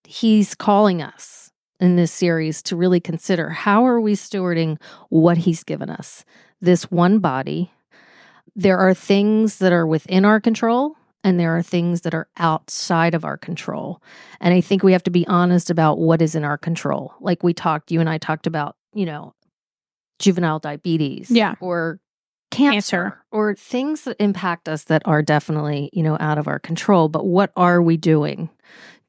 he's 0.05 0.55
calling 0.55 1.03
us 1.03 1.51
in 1.79 1.97
this 1.97 2.13
series 2.13 2.63
to 2.63 2.77
really 2.77 3.01
consider 3.01 3.49
how 3.51 3.87
are 3.87 4.01
we 4.01 4.15
stewarding 4.15 4.79
what 5.09 5.39
he's 5.39 5.65
given 5.65 5.89
us. 5.89 6.25
This 6.61 6.91
one 6.91 7.21
body 7.21 7.73
there 8.57 8.79
are 8.79 8.93
things 8.93 9.59
that 9.59 9.73
are 9.73 9.87
within 9.87 10.25
our 10.25 10.41
control 10.41 10.97
and 11.25 11.39
there 11.39 11.57
are 11.57 11.63
things 11.63 12.01
that 12.03 12.15
are 12.15 12.29
outside 12.37 13.15
of 13.15 13.25
our 13.25 13.37
control. 13.37 14.03
And 14.41 14.55
I 14.55 14.61
think 14.61 14.83
we 14.83 14.93
have 14.93 15.03
to 15.05 15.11
be 15.11 15.27
honest 15.27 15.71
about 15.71 15.99
what 15.99 16.23
is 16.23 16.35
in 16.35 16.45
our 16.45 16.57
control. 16.59 17.15
Like 17.21 17.43
we 17.43 17.53
talked, 17.55 17.91
you 17.91 18.01
and 18.01 18.09
I 18.09 18.19
talked 18.19 18.47
about, 18.47 18.77
you 18.95 19.07
know, 19.07 19.35
juvenile 20.19 20.59
diabetes 20.59 21.31
Yeah. 21.31 21.55
or 21.61 22.01
cancer, 22.51 23.03
Cancer. 23.03 23.19
or 23.31 23.55
things 23.55 24.03
that 24.05 24.17
impact 24.19 24.69
us 24.69 24.85
that 24.85 25.03
are 25.05 25.23
definitely, 25.23 25.89
you 25.93 26.03
know, 26.03 26.17
out 26.21 26.37
of 26.39 26.49
our 26.49 26.59
control. 26.59 27.09
But 27.09 27.25
what 27.27 27.53
are 27.57 27.81
we 27.81 27.97
doing 27.97 28.51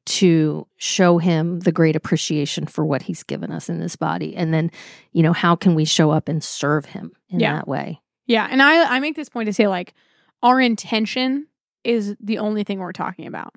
to 0.04 0.66
show 0.76 1.18
him 1.18 1.60
the 1.60 1.72
great 1.72 1.96
appreciation 1.96 2.66
for 2.66 2.84
what 2.84 3.02
he's 3.02 3.22
given 3.22 3.50
us 3.52 3.68
in 3.68 3.78
this 3.80 3.96
body? 3.96 4.34
And 4.36 4.52
then, 4.54 4.70
you 5.12 5.22
know, 5.22 5.32
how 5.32 5.56
can 5.56 5.74
we 5.74 5.84
show 5.84 6.10
up 6.10 6.28
and 6.28 6.42
serve 6.42 6.86
him 6.86 7.12
in 7.30 7.40
Yeah. 7.40 7.54
that 7.56 7.68
way? 7.68 8.00
Yeah, 8.26 8.46
and 8.50 8.62
I 8.62 8.96
I 8.96 9.00
make 9.00 9.16
this 9.16 9.28
point 9.28 9.46
to 9.46 9.52
say 9.52 9.66
like 9.68 9.94
our 10.42 10.60
intention 10.60 11.46
is 11.84 12.16
the 12.20 12.38
only 12.38 12.64
thing 12.64 12.78
we're 12.78 12.92
talking 12.92 13.26
about. 13.26 13.54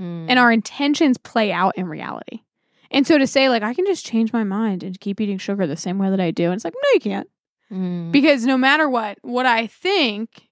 Mm. 0.00 0.26
And 0.28 0.38
our 0.38 0.52
intentions 0.52 1.18
play 1.18 1.52
out 1.52 1.76
in 1.76 1.86
reality. 1.86 2.40
And 2.90 3.06
so 3.06 3.18
to 3.18 3.26
say 3.26 3.48
like 3.48 3.62
I 3.62 3.74
can 3.74 3.86
just 3.86 4.04
change 4.06 4.32
my 4.32 4.44
mind 4.44 4.82
and 4.82 4.98
keep 4.98 5.20
eating 5.20 5.38
sugar 5.38 5.66
the 5.66 5.76
same 5.76 5.98
way 5.98 6.10
that 6.10 6.20
I 6.20 6.30
do 6.30 6.46
and 6.46 6.54
it's 6.54 6.64
like 6.64 6.74
no 6.74 6.88
you 6.94 7.00
can't. 7.00 7.28
Mm. 7.70 8.12
Because 8.12 8.46
no 8.46 8.56
matter 8.56 8.88
what 8.88 9.18
what 9.22 9.46
I 9.46 9.66
think 9.66 10.48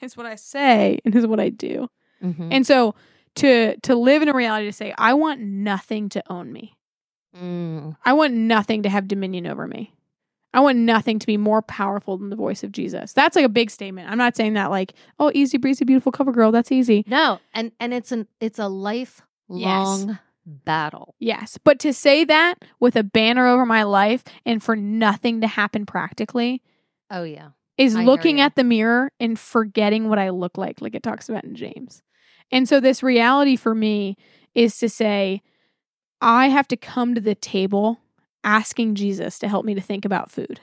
is 0.00 0.16
what 0.16 0.26
I 0.26 0.36
say 0.36 0.98
and 1.04 1.14
is 1.14 1.26
what 1.26 1.40
I 1.40 1.48
do. 1.48 1.88
Mhm. 2.22 2.48
And 2.50 2.66
so 2.66 2.94
to 3.36 3.76
to 3.80 3.96
live 3.96 4.22
in 4.22 4.28
a 4.28 4.34
reality 4.34 4.66
to 4.66 4.72
say 4.72 4.94
I 4.96 5.14
want 5.14 5.40
nothing 5.40 6.08
to 6.10 6.22
own 6.30 6.52
me. 6.52 6.76
Mm. 7.36 7.96
I 8.04 8.12
want 8.12 8.34
nothing 8.34 8.82
to 8.84 8.88
have 8.88 9.08
dominion 9.08 9.46
over 9.46 9.66
me. 9.66 9.92
I 10.56 10.60
want 10.60 10.78
nothing 10.78 11.18
to 11.18 11.26
be 11.26 11.36
more 11.36 11.60
powerful 11.60 12.16
than 12.16 12.30
the 12.30 12.36
voice 12.36 12.64
of 12.64 12.72
Jesus. 12.72 13.12
That's 13.12 13.36
like 13.36 13.44
a 13.44 13.48
big 13.50 13.70
statement. 13.70 14.10
I'm 14.10 14.16
not 14.16 14.34
saying 14.34 14.54
that 14.54 14.70
like, 14.70 14.94
oh, 15.18 15.30
easy 15.34 15.58
breezy, 15.58 15.84
beautiful 15.84 16.10
cover 16.10 16.32
girl. 16.32 16.50
That's 16.50 16.72
easy. 16.72 17.04
No, 17.06 17.40
and 17.52 17.72
and 17.78 17.92
it's 17.92 18.10
an 18.10 18.26
it's 18.40 18.58
a 18.58 18.66
lifelong 18.66 20.18
battle. 20.46 21.14
Yes. 21.18 21.58
But 21.62 21.78
to 21.80 21.92
say 21.92 22.24
that 22.24 22.54
with 22.80 22.96
a 22.96 23.02
banner 23.02 23.46
over 23.46 23.66
my 23.66 23.82
life 23.82 24.24
and 24.46 24.62
for 24.62 24.74
nothing 24.76 25.42
to 25.42 25.46
happen 25.46 25.84
practically 25.84 26.62
Oh 27.10 27.24
yeah. 27.24 27.50
is 27.76 27.94
I 27.94 28.04
looking 28.04 28.40
at 28.40 28.54
the 28.56 28.64
mirror 28.64 29.10
and 29.20 29.38
forgetting 29.38 30.08
what 30.08 30.18
I 30.18 30.30
look 30.30 30.56
like, 30.56 30.80
like 30.80 30.94
it 30.94 31.02
talks 31.02 31.28
about 31.28 31.44
in 31.44 31.54
James. 31.54 32.02
And 32.50 32.68
so 32.68 32.80
this 32.80 33.02
reality 33.02 33.56
for 33.56 33.74
me 33.74 34.16
is 34.54 34.78
to 34.78 34.88
say, 34.88 35.42
I 36.20 36.48
have 36.48 36.68
to 36.68 36.76
come 36.76 37.14
to 37.14 37.20
the 37.20 37.34
table 37.34 38.00
asking 38.46 38.94
Jesus 38.94 39.38
to 39.40 39.48
help 39.48 39.66
me 39.66 39.74
to 39.74 39.80
think 39.82 40.04
about 40.06 40.30
food. 40.30 40.60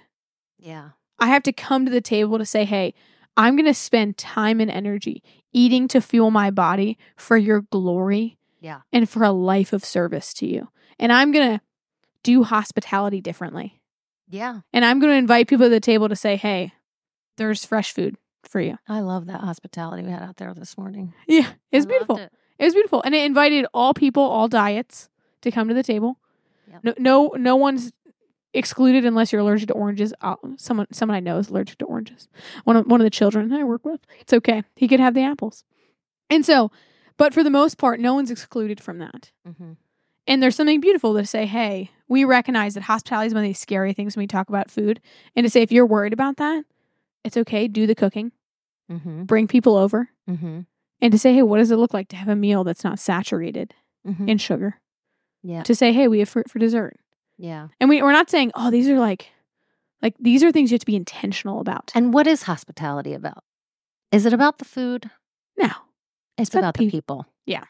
Yeah. 0.58 0.90
I 1.20 1.28
have 1.28 1.44
to 1.44 1.54
come 1.54 1.86
to 1.86 1.92
the 1.92 2.02
table 2.02 2.40
to 2.40 2.46
say, 2.46 2.66
hey, 2.66 2.94
I'm 3.38 3.56
going 3.56 3.66
to 3.68 3.74
spend 3.74 4.18
time 4.18 4.60
and 4.60 4.72
energy 4.72 5.22
eating 5.52 5.88
to 5.90 6.02
fuel 6.02 6.32
my 6.32 6.50
body 6.50 6.98
for 7.18 7.38
your 7.38 7.62
glory 7.62 8.38
Yeah. 8.62 8.82
and 8.92 9.08
for 9.10 9.24
a 9.24 9.32
life 9.32 9.74
of 9.74 9.84
service 9.86 10.34
to 10.36 10.48
you. 10.48 10.70
And 10.98 11.12
I'm 11.12 11.32
going 11.32 11.58
to 11.58 11.62
do 12.24 12.44
hospitality 12.44 13.22
differently. 13.22 13.82
Yeah. 14.30 14.62
And 14.72 14.86
I'm 14.86 15.00
going 15.00 15.12
to 15.12 15.18
invite 15.18 15.48
people 15.48 15.66
to 15.66 15.70
the 15.70 15.80
table 15.80 16.10
to 16.10 16.16
say, 16.16 16.36
hey, 16.38 16.72
there's 17.38 17.66
fresh 17.66 17.92
food 17.94 18.16
for 18.44 18.62
you. 18.62 18.78
I 18.88 19.02
love 19.02 19.26
that 19.28 19.42
hospitality 19.42 20.04
we 20.04 20.12
had 20.12 20.24
out 20.24 20.38
there 20.38 20.54
this 20.54 20.78
morning. 20.78 21.14
Yeah, 21.28 21.52
it's 21.72 21.86
I 21.86 21.90
beautiful. 21.90 22.18
it. 22.18 22.32
It 22.60 22.66
was 22.66 22.74
beautiful, 22.76 23.02
and 23.04 23.14
it 23.16 23.26
invited 23.26 23.66
all 23.74 23.94
people, 23.94 24.24
all 24.24 24.48
diets, 24.48 25.10
to 25.42 25.52
come 25.52 25.68
to 25.68 25.74
the 25.74 25.84
table. 25.84 26.18
Yep. 26.74 26.84
No, 26.84 26.94
no, 26.98 27.32
no 27.38 27.56
one's 27.56 27.92
excluded 28.54 29.06
unless 29.06 29.32
you're 29.32 29.42
allergic 29.42 29.68
to 29.70 29.74
oranges. 29.74 30.14
Uh, 30.22 30.36
someone, 30.58 30.88
someone 30.92 31.16
I 31.16 31.20
know 31.20 31.38
is 31.38 31.50
allergic 31.50 31.78
to 31.80 31.86
oranges. 31.86 32.28
One 32.66 32.76
of 32.76 32.86
one 32.86 33.00
of 33.02 33.06
the 33.06 33.10
children 33.10 33.52
I 33.54 33.64
work 33.64 33.86
with. 33.86 34.02
It's 34.20 34.34
okay. 34.34 34.64
He 34.76 34.88
could 34.88 35.00
have 35.00 35.14
the 35.14 35.24
apples, 35.24 35.64
and 36.30 36.46
so, 36.46 36.72
but 37.18 37.34
for 37.34 37.44
the 37.44 37.50
most 37.50 37.78
part, 37.78 38.00
no 38.00 38.14
one's 38.14 38.32
excluded 38.32 38.80
from 38.82 39.00
that. 39.00 39.32
Mm-hmm. 39.48 39.74
And 40.26 40.42
there's 40.42 40.56
something 40.56 40.80
beautiful 40.80 41.16
to 41.16 41.26
say, 41.26 41.46
hey, 41.46 41.92
we 42.08 42.24
recognize 42.24 42.76
that 42.76 42.84
hospitality 42.84 43.28
is 43.28 43.34
one 43.34 43.44
of 43.44 43.48
these 43.50 43.60
scary 43.60 43.92
things 43.92 44.16
when 44.16 44.24
we 44.24 44.28
talk 44.28 44.48
about 44.48 44.72
food. 44.72 45.02
And 45.36 45.44
to 45.46 45.50
say, 45.50 45.62
if 45.62 45.72
you're 45.72 45.86
worried 45.86 46.14
about 46.14 46.38
that, 46.38 46.64
it's 47.26 47.36
okay. 47.36 47.68
Do 47.68 47.86
the 47.88 47.96
cooking, 47.96 48.32
Mm-hmm. 48.92 49.24
bring 49.24 49.48
people 49.48 49.76
over, 49.76 50.10
Mm-hmm. 50.30 50.62
and 51.02 51.12
to 51.12 51.18
say, 51.20 51.34
hey, 51.34 51.42
what 51.44 51.58
does 51.58 51.72
it 51.72 51.76
look 51.78 51.94
like 51.94 52.08
to 52.10 52.16
have 52.16 52.30
a 52.30 52.36
meal 52.36 52.64
that's 52.64 52.84
not 52.84 53.00
saturated 53.00 53.74
Mm-hmm. 54.08 54.30
in 54.30 54.38
sugar? 54.38 54.80
Yeah. 55.44 55.64
To 55.64 55.76
say, 55.76 55.92
hey, 55.94 56.08
we 56.08 56.20
have 56.20 56.30
fruit 56.30 56.50
for 56.50 56.58
dessert. 56.60 56.98
Yeah. 57.38 57.68
And 57.80 57.90
we, 57.90 58.02
we're 58.02 58.12
not 58.14 58.30
saying, 58.30 58.52
oh, 58.56 58.72
these 58.72 58.88
are 58.90 58.98
like, 59.00 59.30
like 60.02 60.16
these 60.20 60.44
are 60.44 60.52
things 60.52 60.72
you 60.72 60.76
have 60.76 60.80
to 60.82 60.86
be 60.86 60.96
intentional 60.96 61.60
about. 61.60 61.92
And 61.96 62.14
what 62.14 62.28
is 62.28 62.44
hospitality 62.44 63.14
about? 63.14 63.44
Is 64.12 64.26
it 64.26 64.34
about 64.34 64.58
the 64.60 64.66
food? 64.66 65.10
no. 65.58 65.70
It's 66.38 66.50
about 66.50 66.60
about 66.60 66.74
the 66.78 66.86
the 66.86 66.92
people. 66.92 67.28
Yeah. 67.46 67.66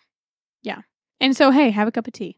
Yeah. 0.62 0.82
And 1.20 1.36
so, 1.36 1.52
hey, 1.52 1.70
have 1.72 1.88
a 1.88 1.92
cup 1.92 2.08
of 2.08 2.14
tea. 2.14 2.38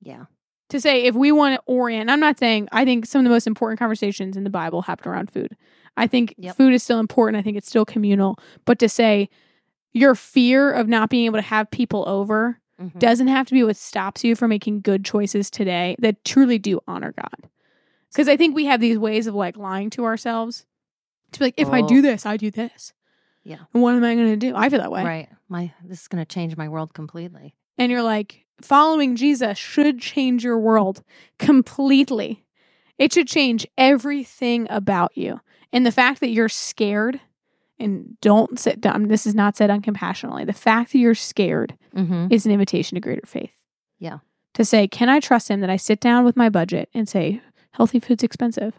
Yeah. 0.00 0.26
to 0.68 0.80
say 0.80 1.04
if 1.04 1.14
we 1.14 1.32
want 1.32 1.54
to 1.56 1.62
orient 1.66 2.10
i'm 2.10 2.20
not 2.20 2.38
saying 2.38 2.68
i 2.70 2.84
think 2.84 3.06
some 3.06 3.20
of 3.20 3.24
the 3.24 3.30
most 3.30 3.46
important 3.46 3.78
conversations 3.78 4.36
in 4.36 4.44
the 4.44 4.50
bible 4.50 4.82
happen 4.82 5.10
around 5.10 5.30
food 5.30 5.56
i 5.96 6.06
think 6.06 6.34
Yep. 6.38 6.56
food 6.56 6.72
is 6.74 6.82
still 6.82 7.00
important 7.00 7.38
i 7.38 7.42
think 7.42 7.56
it's 7.56 7.66
still 7.68 7.84
communal 7.86 8.36
but 8.66 8.78
to 8.80 8.88
say 8.88 9.28
your 9.92 10.14
fear 10.14 10.70
of 10.70 10.86
not 10.86 11.08
being 11.08 11.24
able 11.24 11.38
to 11.38 11.42
have 11.42 11.70
people 11.70 12.04
over 12.06 12.60
Mhm. 12.80 12.98
doesn't 12.98 13.28
have 13.28 13.46
to 13.46 13.54
be 13.54 13.62
what 13.64 13.76
stops 13.76 14.22
you 14.24 14.34
from 14.36 14.50
making 14.50 14.80
good 14.82 15.04
choices 15.04 15.50
today 15.50 15.96
that 15.98 16.24
truly 16.24 16.58
do 16.58 16.80
honor 16.86 17.12
god 17.12 17.48
because 18.10 18.28
i 18.28 18.36
think 18.36 18.54
we 18.54 18.66
have 18.66 18.80
these 18.80 18.98
ways 18.98 19.26
of 19.26 19.34
like 19.34 19.56
lying 19.56 19.88
to 19.90 20.04
ourselves 20.04 20.66
to 21.32 21.38
be 21.38 21.44
like 21.46 21.54
if 21.56 21.68
i 21.70 21.80
Oh. 21.80 21.88
do 21.88 22.02
this 22.02 22.26
i 22.26 22.36
do 22.36 22.50
this 22.50 22.92
Yeah. 23.44 23.60
and 23.72 23.82
what 23.82 23.94
am 23.94 24.04
i 24.04 24.14
going 24.14 24.28
to 24.28 24.36
do 24.36 24.54
i 24.54 24.68
feel 24.68 24.80
that 24.80 24.90
way 24.92 25.04
Right. 25.04 25.28
My 25.48 25.72
this 25.84 26.02
is 26.02 26.08
going 26.08 26.22
to 26.24 26.28
change 26.28 26.56
my 26.56 26.68
world 26.68 26.92
completely. 26.92 27.54
and 27.78 27.90
you're 27.92 28.02
like, 28.02 28.44
following 28.60 29.14
Jesus 29.16 29.56
should 29.58 30.00
change 30.00 30.42
your 30.42 30.58
world 30.58 31.02
completely. 31.38 32.44
It 32.98 33.12
should 33.12 33.28
change 33.28 33.66
everything 33.78 34.66
about 34.70 35.16
you. 35.16 35.40
And 35.72 35.84
the 35.86 35.92
fact 35.92 36.20
that 36.20 36.30
you're 36.30 36.48
scared, 36.48 37.20
and 37.78 38.18
don't 38.20 38.58
sit 38.58 38.80
down, 38.80 39.08
this 39.08 39.26
is 39.26 39.34
not 39.34 39.56
said 39.56 39.70
uncompassionately, 39.70 40.44
the 40.46 40.52
fact 40.52 40.92
that 40.92 40.98
you're 40.98 41.14
scared 41.14 41.76
Mm-hmm. 41.94 42.26
is 42.30 42.44
an 42.44 42.52
invitation 42.52 42.94
to 42.96 43.00
greater 43.00 43.26
faith. 43.26 43.52
Yeah. 43.98 44.18
To 44.54 44.64
say, 44.66 44.86
can 44.86 45.08
I 45.08 45.18
trust 45.20 45.48
him 45.50 45.60
that 45.60 45.70
I 45.70 45.76
sit 45.76 45.98
down 46.00 46.24
with 46.24 46.36
my 46.36 46.48
budget 46.50 46.88
and 46.92 47.08
say, 47.08 47.40
healthy 47.72 48.00
food's 48.00 48.22
expensive? 48.22 48.74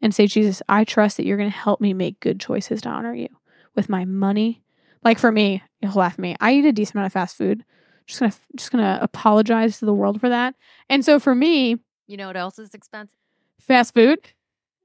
And 0.00 0.14
say, 0.14 0.26
Jesus, 0.28 0.62
I 0.68 0.84
trust 0.84 1.16
that 1.16 1.24
you're 1.26 1.36
going 1.36 1.50
to 1.50 1.56
help 1.56 1.80
me 1.80 1.94
make 1.94 2.20
good 2.20 2.38
choices 2.38 2.82
to 2.82 2.88
honor 2.90 3.14
you 3.14 3.28
with 3.74 3.88
my 3.88 4.04
money. 4.04 4.62
Like 5.02 5.18
for 5.18 5.32
me, 5.32 5.62
you'll 5.80 5.94
laugh 5.94 6.12
at 6.14 6.18
me. 6.20 6.36
I 6.40 6.52
eat 6.54 6.64
a 6.64 6.72
decent 6.72 6.94
amount 6.96 7.06
of 7.06 7.12
fast 7.12 7.36
food. 7.36 7.64
Just 8.06 8.20
gonna 8.20 8.34
just 8.54 8.70
gonna 8.70 8.98
apologize 9.00 9.78
to 9.78 9.86
the 9.86 9.94
world 9.94 10.20
for 10.20 10.28
that. 10.28 10.54
And 10.90 11.04
so 11.04 11.18
for 11.18 11.34
me, 11.34 11.78
You 12.06 12.16
know 12.18 12.26
what 12.26 12.36
else 12.36 12.58
is 12.58 12.74
expensive? 12.74 13.16
fast 13.60 13.94
food, 13.94 14.18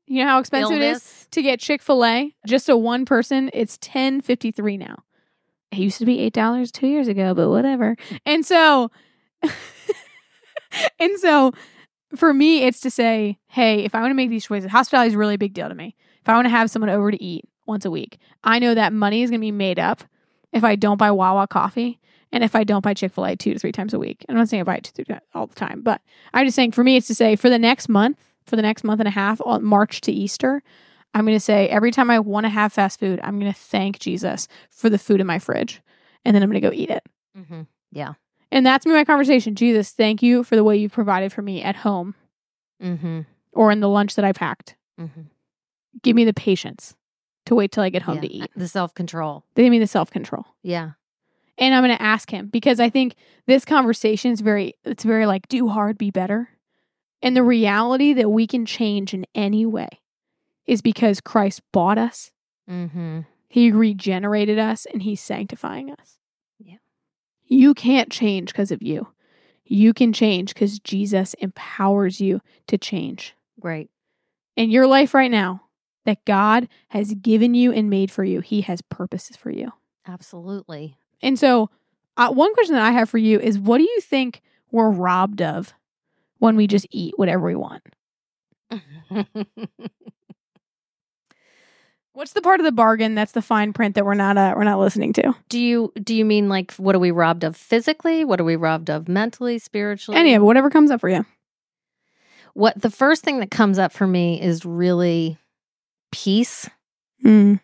you 0.10 0.24
know 0.24 0.28
how 0.28 0.40
expensive 0.40 0.76
it 0.76 0.82
is 0.82 1.28
to 1.32 1.42
get 1.42 1.60
Chick 1.60 1.84
fil 1.84 2.04
A, 2.04 2.36
just 2.48 2.68
a 2.68 2.76
one 2.76 3.06
person, 3.06 3.50
it's 3.54 3.78
ten 3.78 4.22
fifty 4.22 4.52
three 4.52 4.76
now. 4.76 5.04
It 5.72 5.78
used 5.78 6.00
to 6.00 6.06
be 6.06 6.20
eight 6.20 6.34
dollars 6.34 6.72
two 6.72 6.88
years 6.88 7.08
ago, 7.08 7.36
but 7.36 7.50
whatever. 7.50 7.96
And 8.26 8.44
so 8.44 8.90
and 11.00 11.20
so 11.20 11.54
for 12.16 12.34
me, 12.34 12.64
it's 12.64 12.80
to 12.82 12.90
say, 12.90 13.38
hey, 13.48 13.84
if 13.84 13.94
I 13.94 14.02
want 14.02 14.10
to 14.10 14.16
make 14.16 14.32
these 14.32 14.46
choices, 14.46 14.72
hospitality 14.72 15.10
is 15.10 15.16
really 15.16 15.28
a 15.28 15.30
really 15.30 15.38
big 15.38 15.54
deal 15.54 15.70
to 15.70 15.76
me. 15.76 15.96
If 16.22 16.28
I 16.28 16.34
want 16.34 16.46
to 16.46 16.50
have 16.50 16.72
someone 16.72 16.90
over 16.90 17.12
to 17.12 17.24
eat 17.24 17.46
once 17.68 17.86
a 17.86 17.92
week, 17.92 18.18
I 18.44 18.58
know 18.58 18.74
that 18.74 18.92
money 18.92 19.22
is 19.22 19.30
gonna 19.30 19.40
be 19.40 19.52
made 19.52 19.78
up 19.78 20.04
if 20.52 20.64
I 20.64 20.76
don't 20.76 20.98
buy 20.98 21.12
Wawa 21.12 21.48
coffee 21.48 22.00
and 22.32 22.44
if 22.44 22.56
I 22.56 22.64
don't 22.64 22.84
buy 22.84 22.96
Chick 22.96 23.14
fil 23.14 23.26
A 23.26 23.36
two 23.36 23.54
to 23.54 23.60
three 23.60 23.72
times 23.72 23.94
a 23.94 24.00
week. 24.00 24.26
I'm 24.28 24.36
not 24.36 24.50
saying 24.50 24.62
I 24.62 24.64
buy 24.64 24.78
it 24.78 24.86
two, 24.86 25.04
three 25.04 25.16
all 25.36 25.46
the 25.46 25.54
time, 25.54 25.82
but 25.82 26.02
I'm 26.34 26.48
just 26.48 26.56
saying 26.56 26.72
for 26.72 26.84
me, 26.84 26.98
it's 26.98 27.08
to 27.08 27.16
say 27.16 27.36
for 27.36 27.52
the 27.52 27.60
next 27.60 27.90
month, 27.90 28.18
for 28.50 28.56
the 28.56 28.62
next 28.62 28.84
month 28.84 29.00
and 29.00 29.08
a 29.08 29.12
half, 29.12 29.40
on 29.46 29.64
March 29.64 30.02
to 30.02 30.12
Easter, 30.12 30.62
I'm 31.14 31.26
going 31.26 31.36
to 31.36 31.40
say 31.40 31.68
every 31.70 31.92
time 31.92 32.10
I 32.10 32.20
want 32.20 32.46
to 32.46 32.50
have 32.50 32.74
fast 32.74 33.00
food, 33.00 33.20
I'm 33.24 33.40
going 33.40 33.52
to 33.52 33.58
thank 33.58 34.00
Jesus 34.00 34.48
for 34.70 34.90
the 34.90 34.98
food 35.00 35.22
in 35.22 35.28
my 35.28 35.40
fridge. 35.40 35.82
And 36.26 36.36
then 36.36 36.44
I'm 36.44 36.50
going 36.50 36.62
to 36.62 36.68
go 36.68 36.74
eat 36.74 36.90
it. 36.90 37.04
Mm-hmm. 37.38 37.62
Yeah. 37.92 38.14
And 38.52 38.66
that's 38.66 38.86
been 38.86 38.94
my 38.94 39.06
conversation. 39.06 39.56
Jesus, 39.56 39.92
thank 39.92 40.22
you 40.22 40.44
for 40.44 40.56
the 40.56 40.64
way 40.64 40.78
you've 40.78 40.92
provided 40.92 41.32
for 41.32 41.42
me 41.42 41.62
at 41.64 41.78
home 41.78 42.16
Mm-hmm. 42.82 43.22
or 43.52 43.72
in 43.74 43.82
the 43.82 43.90
lunch 43.90 44.16
that 44.16 44.24
I 44.24 44.32
packed. 44.32 44.78
Mm-hmm. 44.98 45.24
Give 46.02 46.16
me 46.16 46.24
the 46.24 46.34
patience 46.34 46.96
to 47.46 47.56
wait 47.56 47.74
till 47.74 47.84
I 47.84 47.90
get 47.90 48.04
home 48.04 48.16
yeah. 48.16 48.22
to 48.22 48.34
eat. 48.34 48.52
The 48.56 48.70
self 48.70 48.94
control. 48.94 49.44
They 49.56 49.64
give 49.64 49.72
me 49.72 49.80
the 49.80 49.88
self 49.88 50.10
control. 50.12 50.46
Yeah. 50.64 50.92
And 51.58 51.76
I'm 51.76 51.84
going 51.84 51.96
to 51.96 52.02
ask 52.02 52.32
him 52.32 52.48
because 52.48 52.80
I 52.80 52.90
think 52.90 53.16
this 53.48 53.66
conversation 53.66 54.32
is 54.32 54.40
very, 54.40 54.76
it's 54.86 55.04
very 55.04 55.26
like, 55.26 55.50
do 55.50 55.68
hard, 55.68 55.98
be 55.98 56.10
better. 56.10 56.48
And 57.22 57.36
the 57.36 57.44
reality 57.44 58.14
that 58.14 58.30
we 58.30 58.48
can 58.48 58.66
change 58.66 59.14
in 59.14 59.26
any 59.36 59.66
way 59.66 59.90
is 60.66 60.82
because 60.82 61.20
Christ 61.20 61.62
bought 61.72 61.98
us, 61.98 62.32
Mm-hmm. 62.70 63.22
He 63.48 63.72
regenerated 63.72 64.60
us, 64.60 64.86
and 64.86 65.02
He's 65.02 65.22
sanctifying 65.22 65.92
us. 65.92 66.20
Yeah. 66.60 66.78
You 67.46 67.74
can't 67.74 68.12
change 68.12 68.54
because 68.54 68.72
of 68.72 68.82
you. 68.82 69.08
You 69.66 69.94
can 69.94 70.14
change 70.14 70.54
because 70.54 70.80
Jesus 70.80 71.34
empowers 71.36 72.22
you 72.22 72.42
to 72.68 72.78
change. 72.78 73.36
Great. 73.60 73.90
In 74.56 74.70
your 74.70 74.88
life 74.88 75.14
right 75.14 75.32
now, 75.32 75.64
that 76.06 76.24
God 76.26 76.68
has 76.90 77.14
given 77.16 77.54
you 77.54 77.72
and 77.72 77.90
made 77.90 78.12
for 78.12 78.24
you, 78.24 78.40
He 78.42 78.62
has 78.62 78.82
purposes 78.82 79.36
for 79.36 79.50
you. 79.50 79.72
Absolutely. 80.08 80.98
And 81.22 81.38
so, 81.38 81.70
uh, 82.18 82.32
one 82.32 82.54
question 82.54 82.76
that 82.76 82.86
I 82.86 82.92
have 82.92 83.10
for 83.10 83.18
you 83.18 83.40
is 83.40 83.58
what 83.58 83.78
do 83.78 83.84
you 83.84 84.02
think 84.02 84.42
we're 84.72 84.90
robbed 84.90 85.42
of 85.42 85.74
when 86.40 86.56
we 86.56 86.68
just 86.68 86.88
eat 86.92 87.14
whatever 87.18 87.46
we 87.46 87.56
want? 87.56 87.84
What's 92.14 92.34
the 92.34 92.42
part 92.42 92.60
of 92.60 92.66
the 92.66 92.72
bargain 92.72 93.16
that's 93.16 93.32
the 93.32 93.42
fine 93.42 93.72
print 93.72 93.96
that 93.96 94.04
we're 94.06 94.14
not 94.14 94.38
uh, 94.38 94.54
we're 94.58 94.64
not 94.66 94.80
listening 94.80 95.14
to? 95.14 95.34
do 95.48 95.60
you 95.60 95.94
do 96.04 96.14
you 96.16 96.26
mean 96.26 96.50
like 96.50 96.74
what 96.74 96.96
are 96.96 97.00
we 97.00 97.12
robbed 97.12 97.44
of 97.44 97.56
physically? 97.56 98.26
What 98.26 98.42
are 98.42 98.46
we 98.46 98.56
robbed 98.56 98.90
of 98.90 99.08
mentally, 99.08 99.58
spiritually? 99.60 100.20
Any 100.20 100.34
of 100.34 100.44
whatever 100.44 100.70
comes 100.70 100.92
up 100.92 101.00
for 101.02 101.10
you. 101.10 101.26
What 102.56 102.82
the 102.82 102.90
first 102.90 103.24
thing 103.24 103.40
that 103.40 103.52
comes 103.52 103.80
up 103.80 103.94
for 103.94 104.08
me 104.08 104.42
is 104.42 104.66
really 104.66 105.38
peace 106.12 106.70
Mm. 107.24 107.60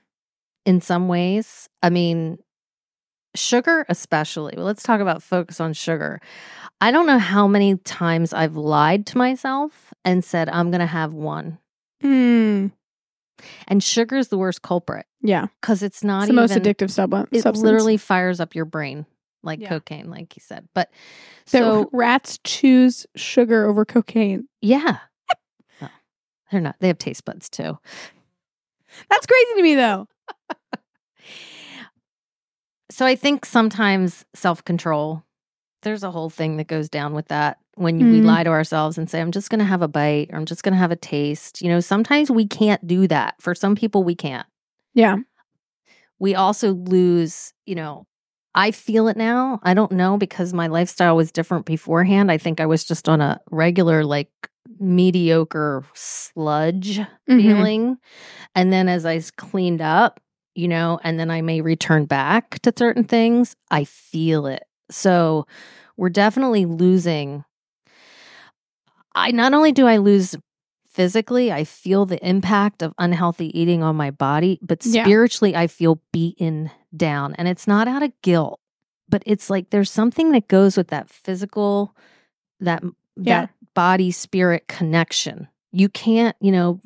in 0.66 0.82
some 0.82 1.08
ways. 1.08 1.70
I 1.82 1.90
mean, 1.90 2.38
sugar 3.36 3.86
especially. 3.90 4.54
Well, 4.58 4.66
let's 4.66 4.84
talk 4.84 5.00
about 5.02 5.22
focus 5.24 5.60
on 5.60 5.74
sugar. 5.74 6.20
I 6.82 6.92
don't 6.92 7.08
know 7.08 7.20
how 7.20 7.48
many 7.48 7.78
times 7.78 8.34
I've 8.34 8.56
lied 8.56 9.06
to 9.08 9.18
myself 9.18 9.94
and 10.04 10.24
said 10.24 10.50
I'm 10.50 10.72
going 10.72 10.82
to 10.82 10.86
have 10.86 11.14
one. 11.14 11.58
Mm. 12.04 12.72
And 13.68 13.84
sugar 13.84 14.18
is 14.18 14.30
the 14.30 14.38
worst 14.38 14.62
culprit 14.62 15.06
Yeah, 15.22 15.48
because 15.62 15.84
it's 15.84 16.04
not 16.04 16.24
it's 16.24 16.28
the 16.28 16.34
even 16.34 16.44
most 16.44 16.52
addictive 16.54 16.90
sub- 16.92 17.14
it 17.32 17.42
substance. 17.42 17.60
literally 17.64 17.98
fires 17.98 18.40
up 18.40 18.56
your 18.56 18.66
brain 18.66 19.06
like 19.44 19.60
Yeah. 19.62 19.70
cocaine 19.70 20.10
like 20.10 20.36
you 20.36 20.42
said. 20.46 20.68
But 20.74 20.90
so 21.46 21.90
rats 21.94 22.40
choose 22.44 23.06
sugar 23.16 23.66
over 23.68 23.86
cocaine. 23.86 24.48
yeah. 24.62 24.98
They're 26.52 26.62
not 26.62 26.76
they 26.80 26.88
have 26.88 26.98
taste 26.98 27.26
buds 27.26 27.50
too. 27.50 27.78
That's 29.10 29.26
crazy 29.26 29.54
to 29.58 29.62
me, 29.64 29.76
though. 29.76 30.08
So 32.96 33.06
I 33.06 33.18
think 33.18 33.44
sometimes 33.46 34.24
self 34.34 34.64
control, 34.64 35.22
there's 35.82 36.02
a 36.02 36.12
whole 36.12 36.30
thing 36.30 36.56
that 36.56 36.68
goes 36.68 36.88
down 36.88 37.14
with 37.14 37.28
that 37.28 37.58
when 37.76 38.10
we 38.10 38.22
Mhm. 38.22 38.26
lie 38.26 38.44
to 38.46 38.52
ourselves 38.52 38.98
and 38.98 39.10
say, 39.10 39.20
I'm 39.20 39.34
just 39.34 39.50
going 39.50 39.60
to 39.60 39.66
have 39.66 39.82
a 39.82 39.90
bite 39.90 40.30
or 40.32 40.38
I'm 40.38 40.46
just 40.46 40.64
going 40.64 40.72
to 40.72 40.80
have 40.80 40.92
a 40.92 40.96
taste. 40.96 41.62
You 41.62 41.68
know, 41.68 41.82
sometimes 41.82 42.32
we 42.32 42.48
can't 42.48 42.88
do 42.88 43.06
that. 43.10 43.36
For 43.42 43.54
some 43.54 43.76
people, 43.76 44.06
we 44.06 44.16
can't. 44.16 44.48
Yeah, 44.94 45.18
We 46.20 46.36
also 46.36 46.74
lose, 46.74 47.54
you 47.66 47.76
know, 47.76 48.06
I 48.54 48.72
feel 48.72 49.10
it 49.10 49.18
now. 49.18 49.60
I 49.64 49.74
don't 49.74 49.92
know 49.92 50.18
because 50.18 50.54
my 50.54 50.68
lifestyle 50.68 51.18
was 51.18 51.32
different 51.32 51.66
beforehand. 51.66 52.32
I 52.32 52.38
think 52.38 52.62
I 52.62 52.66
was 52.66 52.86
just 52.86 53.10
on 53.10 53.20
a 53.20 53.42
regular, 53.52 54.06
like, 54.06 54.30
mediocre 54.80 55.84
sludge 55.94 57.00
Mhm. 57.30 57.38
feeling. 57.42 57.98
And 58.56 58.72
then 58.74 58.88
as 58.90 59.06
I 59.06 59.22
cleaned 59.38 59.82
up, 59.82 60.20
you 60.56 60.68
know, 60.68 61.00
and 61.04 61.20
then 61.20 61.30
I 61.30 61.42
may 61.42 61.62
return 61.62 62.06
back 62.06 62.60
to 62.62 62.74
certain 62.76 63.04
things, 63.04 63.56
I 63.70 63.84
feel 63.84 64.46
it. 64.48 64.64
So 64.90 65.46
we're 65.98 66.10
definitely 66.10 66.66
losing. 66.66 67.44
I 69.14 69.32
not 69.32 69.54
only 69.54 69.72
do 69.72 69.88
I 69.88 69.98
lose 69.98 70.36
physically, 70.88 71.52
I 71.52 71.64
feel 71.64 72.06
the 72.06 72.26
impact 72.28 72.82
of 72.82 72.94
unhealthy 72.98 73.58
eating 73.58 73.84
on 73.84 73.96
my 73.96 74.12
body, 74.12 74.60
but 74.62 74.86
Yeah. 74.86 75.04
spiritually, 75.04 75.56
I 75.56 75.68
feel 75.68 76.02
beaten 76.12 76.72
down. 76.96 77.36
And 77.36 77.48
it's 77.48 77.68
not 77.68 77.88
out 77.88 78.04
of 78.04 78.12
guilt. 78.22 78.60
but 79.08 79.22
it's 79.28 79.52
like 79.52 79.70
there's 79.70 79.92
something 79.92 80.32
that 80.32 80.48
goes 80.48 80.76
with 80.76 80.88
that 80.88 81.12
physical, 81.12 81.96
that 82.60 82.82
Yeah. 83.16 83.42
that 83.42 83.50
body 83.76 84.10
spirit 84.10 84.68
connection. 84.68 85.48
You 85.72 85.90
can't, 85.90 86.36
you 86.42 86.52
know. 86.52 86.82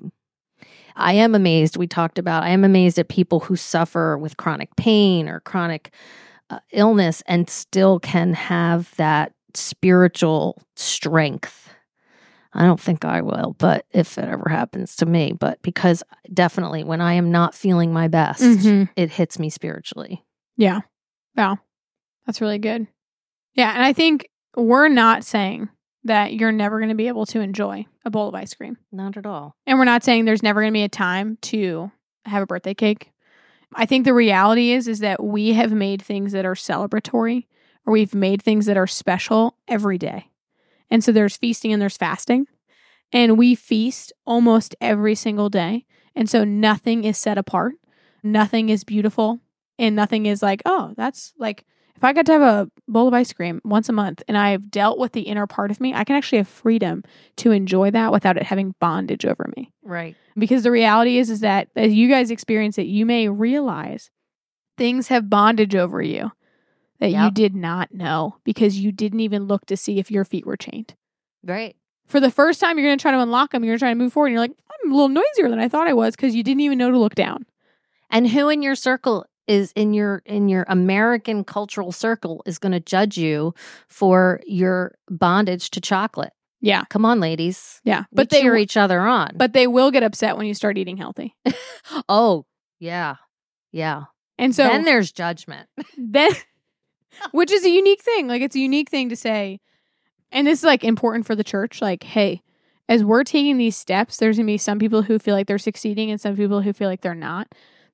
I 1.00 1.14
am 1.14 1.34
amazed. 1.36 1.78
We 1.78 1.88
talked 1.88 2.20
about. 2.20 2.44
I 2.44 2.50
am 2.50 2.64
amazed 2.64 3.00
at 3.00 3.08
people 3.10 3.40
who 3.40 3.56
suffer 3.56 4.18
with 4.18 4.38
chronic 4.38 4.76
pain 4.76 5.28
or 5.30 5.40
chronic 5.40 5.94
uh, 6.50 6.60
illness 6.72 7.24
and 7.28 7.50
still 7.50 8.00
can 8.00 8.34
have 8.34 8.94
that 8.98 9.34
spiritual 9.54 10.62
strength. 10.76 11.70
I 12.54 12.64
don't 12.66 12.80
think 12.80 13.06
I 13.06 13.22
will, 13.22 13.56
but 13.60 13.86
if 13.92 14.18
it 14.18 14.26
ever 14.26 14.50
happens 14.50 14.96
to 14.98 15.06
me, 15.06 15.34
but 15.34 15.62
because 15.62 16.04
definitely 16.34 16.84
when 16.84 17.00
I 17.00 17.14
am 17.14 17.32
not 17.32 17.54
feeling 17.54 17.94
my 17.94 18.08
best, 18.08 18.42
Mhm. 18.42 18.90
it 18.96 19.12
hits 19.12 19.38
me 19.38 19.50
spiritually. 19.50 20.26
Yeah. 20.58 20.82
Wow. 21.38 21.60
That's 22.26 22.42
really 22.42 22.58
good. 22.58 22.88
Yeah. 23.54 23.72
And 23.74 23.84
I 23.84 23.94
think 23.94 24.30
we're 24.56 24.88
not 24.90 25.24
saying 25.24 25.70
that 26.04 26.34
you're 26.34 26.52
never 26.52 26.80
going 26.80 26.90
to 26.90 26.96
be 26.96 27.08
able 27.08 27.26
to 27.28 27.42
enjoy 27.42 27.86
a 28.06 28.10
bowl 28.10 28.30
of 28.30 28.36
ice 28.36 28.54
cream. 28.54 28.78
Not 28.92 29.18
at 29.18 29.26
all. 29.26 29.56
And 29.66 29.78
we're 29.78 29.86
not 29.86 30.04
saying 30.04 30.26
there's 30.26 30.44
never 30.44 30.62
going 30.62 30.72
to 30.72 30.78
be 30.78 30.84
a 30.84 30.90
time 30.90 31.38
to 31.44 31.92
have 32.26 32.44
a 32.44 32.48
birthday 32.48 32.74
cake. 32.74 33.12
I 33.76 33.86
think 33.86 34.06
the 34.06 34.14
reality 34.14 34.72
is 34.72 34.88
is 34.88 35.00
that 35.00 35.24
we 35.24 35.54
have 35.54 35.72
made 35.72 36.02
things 36.02 36.32
that 36.32 36.46
are 36.46 36.56
celebratory 36.56 37.46
or 37.86 37.94
we've 37.94 38.16
made 38.16 38.42
things 38.42 38.66
that 38.66 38.78
are 38.78 38.88
special 38.88 39.58
every 39.68 39.98
day. 39.98 40.30
And 40.90 41.04
so 41.04 41.12
there's 41.12 41.38
feasting 41.38 41.72
and 41.72 41.82
there's 41.82 41.98
fasting. 41.98 42.48
And 43.12 43.38
we 43.38 43.56
feast 43.56 44.14
almost 44.26 44.76
every 44.82 45.16
single 45.16 45.50
day. 45.50 45.86
And 46.16 46.30
so 46.30 46.44
nothing 46.44 47.04
is 47.04 47.18
set 47.18 47.38
apart. 47.38 47.76
Nothing 48.24 48.70
is 48.70 48.84
beautiful 48.84 49.40
and 49.78 49.96
nothing 49.96 50.26
is 50.26 50.42
like, 50.42 50.62
"Oh, 50.66 50.94
that's 50.98 51.34
like 51.38 51.66
if 52.00 52.04
I 52.06 52.14
got 52.14 52.26
to 52.28 52.32
have 52.32 52.42
a 52.42 52.72
bowl 52.88 53.10
of 53.10 53.14
ice 53.14 53.34
cream 53.34 53.60
once 53.66 53.90
a 53.90 53.94
month 53.94 54.24
and 54.30 54.38
I've 54.38 54.72
dealt 54.72 54.98
with 55.00 55.12
the 55.12 55.24
inner 55.24 55.46
part 55.48 55.70
of 55.70 55.82
me, 55.82 55.94
I 55.94 56.06
can 56.06 56.16
actually 56.16 56.38
have 56.38 56.48
freedom 56.48 57.04
to 57.38 57.52
enjoy 57.52 57.92
that 57.92 58.14
without 58.14 58.38
it 58.38 58.44
having 58.44 58.74
bondage 58.80 59.26
over 59.26 59.50
me." 59.58 59.72
Right. 59.84 60.16
because 60.38 60.64
the 60.64 60.72
reality 60.72 61.18
is 61.18 61.30
is 61.30 61.42
that 61.42 61.68
as 61.76 61.94
you 61.94 62.08
guys 62.08 62.32
experience 62.32 62.78
it 62.78 62.84
you 62.88 63.06
may 63.06 63.28
realize 63.28 64.10
things 64.78 65.10
have 65.10 65.30
bondage 65.30 65.76
over 65.76 66.02
you 66.02 66.32
that 67.00 67.12
you 67.26 67.32
did 67.32 67.54
not 67.56 67.94
know 67.94 68.38
because 68.46 68.78
you 68.80 68.92
didn't 68.94 69.20
even 69.20 69.44
look 69.48 69.66
to 69.66 69.76
see 69.76 70.00
if 70.00 70.10
your 70.12 70.24
feet 70.24 70.46
were 70.46 70.56
chained 70.58 70.94
Right. 71.44 71.76
for 72.06 72.20
the 72.22 72.32
first 72.32 72.60
time 72.62 72.78
you're 72.78 72.88
going 72.88 72.98
to 72.98 73.02
try 73.02 73.12
to 73.12 73.20
unlock 73.20 73.52
them 73.52 73.64
you're 73.64 73.72
going 73.72 73.80
to 73.80 73.84
try 73.84 73.90
to 73.92 73.96
move 73.96 74.14
forward 74.14 74.28
and 74.28 74.34
you're 74.34 74.42
like 74.42 74.52
i'm 74.86 74.92
a 74.92 74.94
little 74.96 75.10
noisier 75.10 75.50
than 75.50 75.60
i 75.60 75.68
thought 75.68 75.88
i 75.88 75.94
was 75.94 76.16
because 76.16 76.36
you 76.36 76.44
didn't 76.44 76.62
even 76.62 76.78
know 76.78 76.92
to 76.92 76.98
look 77.00 77.16
down 77.16 77.46
And 78.12 78.30
who 78.30 78.48
in 78.50 78.62
your 78.62 78.76
circle 78.76 79.26
is 79.50 79.74
in 79.76 79.94
your 79.94 80.22
in 80.26 80.48
your 80.48 80.64
American 80.70 81.44
cultural 81.44 81.92
circle 81.92 82.42
is 82.46 82.58
going 82.60 82.72
to 82.72 82.80
judge 82.80 83.18
you 83.18 83.54
for 83.90 84.40
your 84.48 84.96
bondage 85.10 85.72
to 85.72 85.82
chocolate? 85.82 86.32
yeah 86.62 86.84
Come 86.90 87.06
on, 87.06 87.20
ladies. 87.20 87.82
yeah 87.84 88.04
But 88.12 88.30
but 88.30 88.32
we 88.32 88.38
they 88.38 88.42
cheer 88.44 88.56
each 88.58 88.78
other 88.78 89.00
on. 89.02 89.32
but 89.36 89.54
they 89.54 89.66
will 89.68 89.92
get 89.92 90.04
upset 90.04 90.38
when 90.38 90.46
you 90.46 90.54
start 90.54 90.78
eating 90.78 90.98
healthy 90.98 91.36
oh, 92.10 92.46
yeah. 92.80 93.16
Yeah. 93.72 94.04
and 94.38 94.54
so 94.56 94.64
then 94.64 94.84
there's 94.86 95.12
judgment. 95.12 95.68
then 95.98 96.32
which 97.32 97.52
is 97.52 97.66
a 97.66 97.70
unique 97.70 98.02
thing 98.04 98.28
like 98.28 98.42
it's 98.42 98.56
a 98.56 98.60
unique 98.60 98.90
thing 98.90 99.10
to 99.10 99.16
say 99.16 99.60
and 100.32 100.46
this 100.46 100.60
is 100.60 100.64
like 100.66 100.84
important 100.84 101.26
for 101.26 101.34
the 101.36 101.44
church 101.44 101.82
like 101.82 102.04
hey 102.04 102.42
as 102.88 103.04
we're 103.04 103.24
taking 103.24 103.58
these 103.58 103.76
steps 103.76 104.18
there's 104.18 104.38
gonna 104.38 104.46
be 104.46 104.58
some 104.58 104.78
people 104.80 105.02
who 105.02 105.18
feel 105.18 105.34
like 105.36 105.48
they're 105.48 105.58
succeeding 105.58 106.12
and 106.12 106.22
some 106.22 106.36
people 106.36 106.62
who 106.62 106.72
feel 106.74 106.88
like 106.88 107.02
they're 107.02 107.16
not 107.16 107.48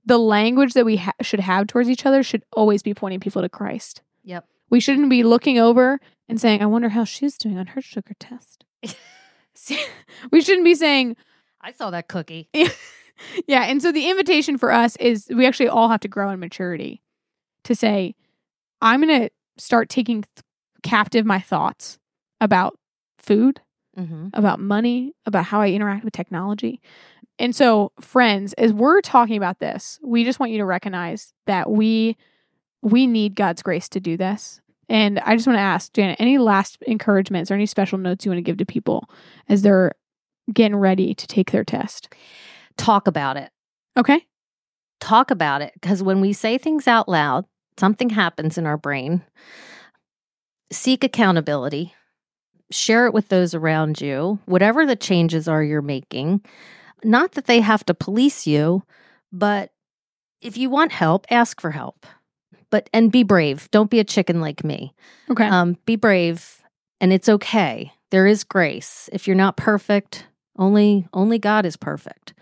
the 0.05 0.17
language 0.19 0.73
that 0.73 0.85
we 0.85 0.97
ha- 0.97 1.13
should 1.21 1.39
have 1.39 1.67
towards 1.67 1.89
each 1.89 2.05
other 2.05 2.21
should 2.23 2.43
always 2.53 2.83
be 2.83 2.93
pointing 2.93 3.19
people 3.19 3.41
to 3.41 3.49
christ 3.49 4.01
Yep. 4.23 4.45
we 4.69 4.79
shouldn't 4.79 5.09
be 5.09 5.23
looking 5.23 5.57
over 5.59 5.99
and 6.29 6.39
saying 6.39 6.61
i 6.61 6.65
wonder 6.65 6.89
how 6.89 7.03
she's 7.03 7.37
doing 7.37 7.57
on 7.57 7.67
her 7.67 7.81
sugar 7.81 8.13
test 8.19 8.63
we 10.31 10.41
shouldn't 10.41 10.65
be 10.65 10.75
saying 10.75 11.15
I 11.61 11.71
saw 11.71 11.89
that 11.89 12.07
cookie. 12.07 12.47
yeah. 13.47 13.63
And 13.63 13.81
so 13.81 13.91
the 13.91 14.07
invitation 14.09 14.59
for 14.59 14.71
us 14.71 14.95
is 14.97 15.25
we 15.33 15.47
actually 15.47 15.69
all 15.69 15.89
have 15.89 16.01
to 16.01 16.07
grow 16.07 16.29
in 16.29 16.39
maturity 16.39 17.01
to 17.63 17.73
say, 17.73 18.13
I'm 18.83 19.01
going 19.01 19.21
to 19.21 19.29
start 19.57 19.89
taking 19.89 20.21
th- 20.21 20.43
captive 20.83 21.25
my 21.25 21.39
thoughts 21.39 21.97
about 22.39 22.77
food, 23.17 23.61
Mm-hmm. 23.97 24.27
about 24.33 24.59
money, 24.59 25.13
about 25.25 25.45
how 25.45 25.61
I 25.61 25.69
interact 25.69 26.03
with 26.03 26.11
technology. 26.13 26.81
And 27.37 27.55
so, 27.55 27.91
friends, 27.99 28.53
as 28.53 28.71
we're 28.71 29.01
talking 29.01 29.37
about 29.37 29.59
this, 29.59 29.99
we 30.03 30.23
just 30.23 30.39
want 30.39 30.51
you 30.51 30.57
to 30.59 30.65
recognize 30.65 31.33
that 31.47 31.69
we 31.69 32.17
we 32.81 33.07
need 33.07 33.35
God's 33.35 33.63
grace 33.63 33.89
to 33.89 33.99
do 33.99 34.15
this. 34.15 34.61
And 34.87 35.19
I 35.19 35.35
just 35.35 35.47
want 35.47 35.57
to 35.57 35.61
ask 35.61 35.91
Janet, 35.93 36.17
any 36.19 36.37
last 36.37 36.77
encouragements 36.83 37.49
or 37.49 37.55
any 37.55 37.65
special 37.65 37.97
notes 37.97 38.23
you 38.23 38.31
want 38.31 38.37
to 38.37 38.43
give 38.43 38.57
to 38.57 38.65
people 38.65 39.09
as 39.49 39.63
they're 39.63 39.93
getting 40.53 40.75
ready 40.75 41.13
to 41.13 41.27
take 41.27 41.51
their 41.51 41.63
test? 41.63 42.13
Talk 42.77 43.07
about 43.07 43.37
it. 43.37 43.51
Okay. 43.97 44.25
Talk 44.99 45.31
about 45.31 45.61
it 45.61 45.73
because 45.73 46.03
when 46.03 46.21
we 46.21 46.33
say 46.33 46.57
things 46.57 46.87
out 46.87 47.09
loud, 47.09 47.45
something 47.77 48.11
happens 48.11 48.57
in 48.57 48.65
our 48.65 48.77
brain. 48.77 49.23
Seek 50.71 51.03
accountability. 51.03 51.93
Share 52.71 53.05
it 53.05 53.13
with 53.13 53.29
those 53.29 53.53
around 53.53 54.01
you, 54.01 54.39
whatever 54.45 54.85
the 54.85 54.95
changes 54.95 55.47
are 55.47 55.63
you're 55.63 55.81
making. 55.81 56.43
Not 57.03 57.33
that 57.33 57.45
they 57.45 57.61
have 57.61 57.85
to 57.85 57.93
police 57.93 58.47
you, 58.47 58.83
but 59.31 59.71
if 60.41 60.57
you 60.57 60.69
want 60.69 60.91
help, 60.91 61.25
ask 61.29 61.59
for 61.61 61.71
help. 61.71 62.05
But 62.69 62.89
and 62.93 63.11
be 63.11 63.23
brave. 63.23 63.69
Don't 63.71 63.89
be 63.89 63.99
a 63.99 64.03
chicken 64.03 64.41
like 64.41 64.63
me. 64.63 64.93
Okay. 65.29 65.47
Um, 65.47 65.77
be 65.85 65.95
brave, 65.95 66.61
and 66.99 67.13
it's 67.13 67.29
okay. 67.29 67.91
There 68.11 68.27
is 68.27 68.43
grace. 68.43 69.09
If 69.13 69.27
you're 69.27 69.35
not 69.35 69.55
perfect, 69.57 70.27
only 70.57 71.07
only 71.13 71.37
God 71.39 71.65
is 71.65 71.77
perfect. 71.77 72.33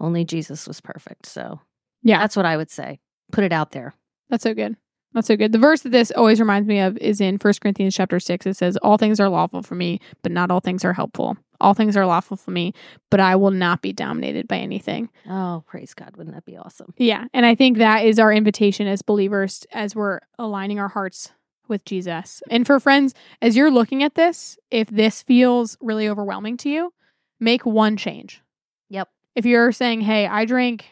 Only 0.00 0.24
Jesus 0.24 0.66
was 0.66 0.80
perfect. 0.80 1.26
So 1.26 1.60
Yeah. 2.02 2.18
that's 2.18 2.36
what 2.36 2.46
I 2.46 2.56
would 2.56 2.70
say. 2.70 2.98
Put 3.32 3.44
it 3.44 3.52
out 3.52 3.72
there. 3.72 3.94
That's 4.30 4.42
so 4.42 4.54
good. 4.54 4.76
That's 5.14 5.26
so 5.26 5.36
good. 5.36 5.52
The 5.52 5.58
verse 5.58 5.82
that 5.82 5.90
this 5.90 6.10
always 6.10 6.38
reminds 6.38 6.68
me 6.68 6.80
of 6.80 6.96
is 6.98 7.20
in 7.20 7.36
1 7.36 7.54
Corinthians 7.60 7.94
chapter 7.94 8.20
6. 8.20 8.46
It 8.46 8.56
says, 8.56 8.76
All 8.78 8.98
things 8.98 9.18
are 9.20 9.28
lawful 9.28 9.62
for 9.62 9.74
me, 9.74 10.00
but 10.22 10.32
not 10.32 10.50
all 10.50 10.60
things 10.60 10.84
are 10.84 10.92
helpful. 10.92 11.36
All 11.60 11.74
things 11.74 11.96
are 11.96 12.06
lawful 12.06 12.36
for 12.36 12.50
me, 12.50 12.72
but 13.10 13.18
I 13.18 13.34
will 13.34 13.50
not 13.50 13.82
be 13.82 13.92
dominated 13.92 14.46
by 14.46 14.58
anything. 14.58 15.08
Oh, 15.28 15.64
praise 15.66 15.92
God! 15.92 16.16
Wouldn't 16.16 16.36
that 16.36 16.44
be 16.44 16.56
awesome? 16.56 16.94
Yeah. 16.96 17.24
And 17.32 17.44
I 17.44 17.56
think 17.56 17.78
that 17.78 18.04
is 18.04 18.18
our 18.20 18.32
invitation 18.32 18.86
as 18.86 19.02
believers 19.02 19.66
as 19.72 19.96
we're 19.96 20.20
aligning 20.38 20.78
our 20.78 20.88
hearts 20.88 21.32
with 21.68 21.84
Jesus. 21.84 22.42
And 22.50 22.66
for 22.66 22.78
friends, 22.80 23.14
as 23.42 23.56
you're 23.56 23.70
looking 23.70 24.02
at 24.02 24.14
this, 24.14 24.56
if 24.70 24.88
this 24.88 25.22
feels 25.22 25.76
really 25.80 26.08
overwhelming 26.08 26.56
to 26.58 26.68
you, 26.68 26.92
make 27.40 27.66
one 27.66 27.96
change. 27.96 28.42
Yep. 28.88 29.08
If 29.34 29.44
you're 29.44 29.72
saying, 29.72 30.02
hey, 30.02 30.26
I 30.26 30.44
drink 30.44 30.86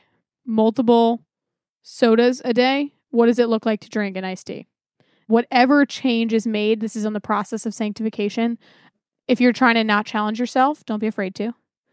multiple 0.44 1.24
sodas 1.82 2.42
a 2.44 2.52
day, 2.52 2.92
what 3.16 3.26
does 3.26 3.38
it 3.38 3.48
look 3.48 3.66
like 3.66 3.80
to 3.80 3.88
drink 3.88 4.16
an 4.16 4.24
iced 4.24 4.46
tea? 4.46 4.66
Whatever 5.26 5.84
change 5.84 6.32
is 6.32 6.46
made, 6.46 6.80
this 6.80 6.94
is 6.94 7.04
on 7.04 7.12
the 7.12 7.20
process 7.20 7.66
of 7.66 7.74
sanctification. 7.74 8.58
If 9.26 9.40
you're 9.40 9.52
trying 9.52 9.74
to 9.74 9.82
not 9.84 10.06
challenge 10.06 10.38
yourself, 10.38 10.84
don't 10.84 11.00
be 11.00 11.08
afraid 11.08 11.34
to. 11.36 11.52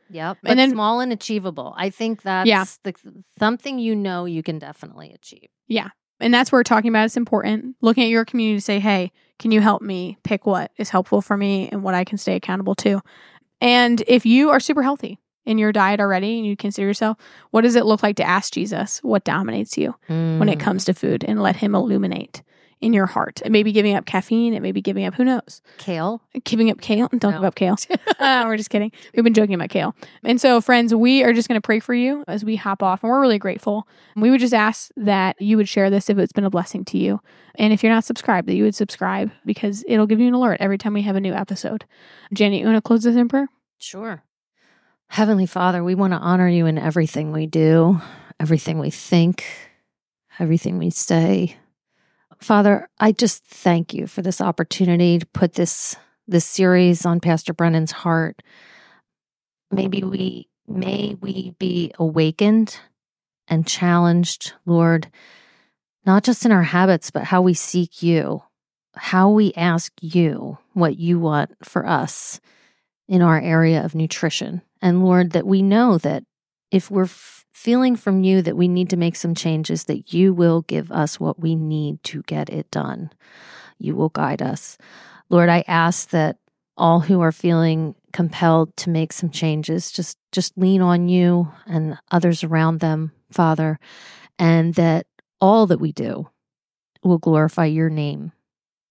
Yep. 0.09 0.37
And 0.45 0.59
then- 0.59 0.71
small 0.71 0.99
and 0.99 1.11
achievable. 1.11 1.73
I 1.75 1.89
think 1.89 2.21
that's 2.21 2.47
Yeah. 2.47 2.65
the, 2.83 2.93
something 3.39 3.79
you 3.79 3.95
know 3.95 4.25
you 4.25 4.43
can 4.43 4.59
definitely 4.59 5.11
achieve. 5.13 5.47
Yeah. 5.67 5.89
And 6.19 6.31
that's 6.33 6.51
where 6.51 6.63
talking 6.63 6.89
about 6.89 7.05
it's 7.05 7.17
important. 7.17 7.75
Looking 7.81 8.03
at 8.03 8.09
your 8.09 8.23
community 8.23 8.57
to 8.57 8.61
say, 8.61 8.79
hey, 8.79 9.11
can 9.39 9.51
you 9.51 9.61
help 9.61 9.81
me 9.81 10.17
pick 10.23 10.45
what 10.45 10.71
is 10.77 10.91
helpful 10.91 11.21
for 11.21 11.35
me 11.35 11.69
and 11.71 11.81
what 11.83 11.95
I 11.95 12.03
can 12.03 12.17
stay 12.19 12.35
accountable 12.35 12.75
to? 12.75 13.01
And 13.59 14.03
if 14.07 14.25
you 14.25 14.51
are 14.51 14.59
super 14.59 14.83
healthy 14.83 15.17
in 15.45 15.57
your 15.57 15.71
diet 15.71 15.99
already 15.99 16.37
and 16.37 16.45
you 16.45 16.55
consider 16.55 16.87
yourself, 16.87 17.17
what 17.51 17.61
does 17.61 17.75
it 17.75 17.85
look 17.85 18.01
like 18.03 18.15
to 18.17 18.23
ask 18.23 18.53
Jesus 18.53 18.99
what 19.03 19.23
dominates 19.23 19.77
you 19.77 19.93
when 20.07 20.49
it 20.49 20.57
Mm. 20.57 20.61
comes 20.61 20.85
to 20.85 20.93
food 20.93 21.23
and 21.23 21.41
let 21.41 21.57
him 21.57 21.75
illuminate 21.75 22.41
in 22.81 22.91
your 22.93 23.05
heart? 23.05 23.41
It 23.45 23.51
may 23.51 23.63
be 23.63 23.71
giving 23.71 23.95
up 23.95 24.05
caffeine, 24.05 24.53
it 24.53 24.61
may 24.61 24.71
be 24.71 24.81
giving 24.81 25.05
up, 25.05 25.13
who 25.15 25.23
knows? 25.23 25.61
kale. 25.77 26.21
Giving 26.45 26.69
up 26.69 26.81
kale. 26.81 27.07
Don't 27.09 27.31
No. 27.31 27.37
give 27.39 27.43
up 27.45 27.55
kale. 27.55 27.75
uh, 28.19 28.43
we're 28.45 28.57
just 28.57 28.69
kidding. 28.69 28.91
We've 29.15 29.23
been 29.23 29.33
joking 29.33 29.55
about 29.55 29.69
kale. 29.69 29.95
And 30.23 30.39
so, 30.39 30.59
friends, 30.61 30.93
we 30.95 31.23
are 31.23 31.33
just 31.33 31.47
going 31.47 31.59
to 31.61 31.65
pray 31.65 31.79
for 31.79 31.93
you 31.93 32.23
as 32.27 32.43
we 32.45 32.55
hop 32.55 32.81
off, 32.83 33.03
and 33.03 33.09
we're 33.11 33.21
really 33.21 33.39
grateful. 33.39 33.87
We 34.15 34.29
would 34.29 34.39
just 34.41 34.53
ask 34.53 34.91
that 34.97 35.41
you 35.41 35.57
would 35.57 35.67
share 35.69 35.89
this 35.89 36.09
if 36.09 36.17
it's 36.17 36.33
been 36.33 36.43
a 36.45 36.49
blessing 36.49 36.83
to 36.85 36.97
you. 36.97 37.19
And 37.55 37.71
if 37.71 37.83
you're 37.83 37.91
not 37.93 38.03
subscribed, 38.03 38.47
that 38.47 38.55
you 38.55 38.63
would 38.63 38.75
subscribe 38.75 39.31
because 39.45 39.83
it'll 39.87 40.07
give 40.07 40.19
you 40.19 40.27
an 40.27 40.33
alert 40.33 40.57
every 40.59 40.77
time 40.77 40.93
we 40.93 41.03
have 41.03 41.15
a 41.15 41.21
new 41.21 41.33
episode. 41.33 41.85
Jenny, 42.33 42.59
you 42.61 42.65
want 42.65 42.77
to 42.77 42.81
close 42.81 43.03
this 43.03 43.15
in 43.15 43.27
prayer? 43.27 43.47
Sure. 43.77 44.23
Heavenly 45.07 45.45
Father, 45.45 45.83
we 45.83 45.95
want 45.95 46.13
to 46.13 46.19
honor 46.19 46.47
you 46.47 46.65
in 46.65 46.77
everything 46.77 47.31
we 47.31 47.45
do, 47.45 48.01
everything 48.39 48.79
we 48.79 48.89
think, 48.89 49.45
everything 50.39 50.77
we 50.77 50.89
say. 50.89 51.57
Father, 52.39 52.89
I 52.99 53.11
just 53.11 53.45
thank 53.45 53.93
you 53.93 54.07
for 54.07 54.21
this 54.21 54.41
opportunity 54.41 55.19
to 55.19 55.25
put 55.27 55.53
this 55.53 55.95
this 56.27 56.45
series 56.45 57.05
on 57.05 57.19
Pastor 57.19 57.53
Brennan's 57.53 57.91
heart. 57.91 58.41
Maybe 59.71 60.03
we 60.03 60.47
may 60.67 61.15
we 61.21 61.55
be 61.59 61.91
awakened 61.99 62.77
and 63.47 63.67
challenged, 63.67 64.53
Lord, 64.65 65.11
not 66.05 66.23
just 66.23 66.45
in 66.45 66.51
our 66.51 66.63
habits, 66.63 67.11
but 67.11 67.25
how 67.25 67.41
we 67.41 67.53
seek 67.53 68.01
you, 68.01 68.43
how 68.95 69.29
we 69.29 69.53
ask 69.53 69.91
you 70.01 70.57
what 70.73 70.97
you 70.97 71.19
want 71.19 71.51
for 71.63 71.85
us 71.85 72.39
in 73.07 73.21
our 73.21 73.39
area 73.39 73.83
of 73.83 73.95
nutrition. 73.95 74.61
And 74.83 75.01
Lord, 75.01 75.31
that 75.31 75.47
we 75.47 75.61
know 75.61 75.97
that 75.99 76.25
if 76.69 76.91
we're 76.91 77.03
f- 77.05 77.45
feeling 77.53 77.95
from 77.95 78.25
you 78.25 78.41
that 78.41 78.57
we 78.57 78.67
need 78.67 78.89
to 78.89 78.97
make 78.97 79.15
some 79.15 79.33
changes, 79.33 79.85
that 79.85 80.13
you 80.13 80.33
will 80.33 80.63
give 80.63 80.91
us 80.91 81.21
what 81.21 81.39
we 81.39 81.55
need 81.55 82.03
to 82.03 82.21
get 82.23 82.49
it 82.49 82.69
done. 82.69 83.09
You 83.79 83.95
will 83.95 84.09
guide 84.09 84.41
us. 84.41 84.77
Lord, 85.29 85.47
I 85.47 85.63
ask 85.69 86.09
that 86.09 86.37
all 86.75 86.99
who 86.99 87.21
are 87.21 87.31
feeling 87.31 87.95
compelled 88.11 88.75
to 88.75 88.89
make 88.89 89.13
some 89.13 89.29
changes 89.29 89.91
just 89.91 90.17
just 90.31 90.57
lean 90.57 90.81
on 90.81 91.07
you 91.07 91.51
and 91.65 91.97
others 92.11 92.43
around 92.43 92.79
them 92.79 93.11
father 93.31 93.79
and 94.39 94.73
that 94.73 95.05
all 95.39 95.67
that 95.67 95.79
we 95.79 95.91
do 95.91 96.27
will 97.03 97.19
glorify 97.19 97.65
your 97.65 97.91
name 97.91 98.31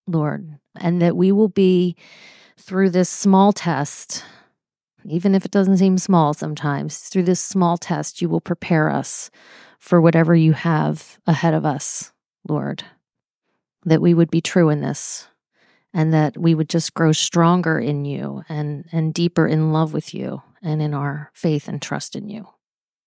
lord 0.06 0.58
and 0.76 1.02
that 1.02 1.16
we 1.16 1.32
will 1.32 1.48
be 1.48 1.96
through 2.56 2.88
this 2.88 3.08
small 3.08 3.52
test 3.52 4.24
even 5.06 5.34
if 5.34 5.44
it 5.44 5.50
doesn't 5.50 5.78
seem 5.78 5.98
small 5.98 6.34
sometimes 6.34 6.98
through 6.98 7.22
this 7.22 7.40
small 7.40 7.76
test 7.76 8.20
you 8.20 8.28
will 8.28 8.40
prepare 8.40 8.88
us 8.88 9.30
for 9.78 10.00
whatever 10.00 10.34
you 10.34 10.52
have 10.52 11.18
ahead 11.26 11.54
of 11.54 11.64
us 11.64 12.12
lord 12.48 12.84
that 13.84 14.00
we 14.00 14.14
would 14.14 14.30
be 14.30 14.40
true 14.40 14.68
in 14.68 14.80
this 14.80 15.28
and 15.94 16.12
that 16.12 16.38
we 16.38 16.54
would 16.54 16.68
just 16.68 16.94
grow 16.94 17.12
stronger 17.12 17.78
in 17.78 18.04
you 18.04 18.42
and 18.48 18.86
and 18.92 19.14
deeper 19.14 19.46
in 19.46 19.72
love 19.72 19.92
with 19.92 20.14
you 20.14 20.42
and 20.62 20.80
in 20.80 20.94
our 20.94 21.30
faith 21.34 21.68
and 21.68 21.82
trust 21.82 22.14
in 22.16 22.28
you. 22.28 22.46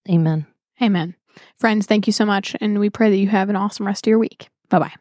Amen. 0.10 0.45
Amen. 0.81 1.15
Friends, 1.58 1.86
thank 1.86 2.08
you 2.08 2.13
so 2.13 2.25
much 2.25 2.55
and 2.62 2.79
we 2.79 2.89
pray 2.89 3.10
that 3.10 3.17
you 3.17 3.27
have 3.27 3.49
an 3.49 3.55
awesome 3.55 3.88
rest 3.88 4.05
of 4.05 4.10
your 4.10 4.19
week. 4.19 4.49
Bye-bye. 4.69 4.95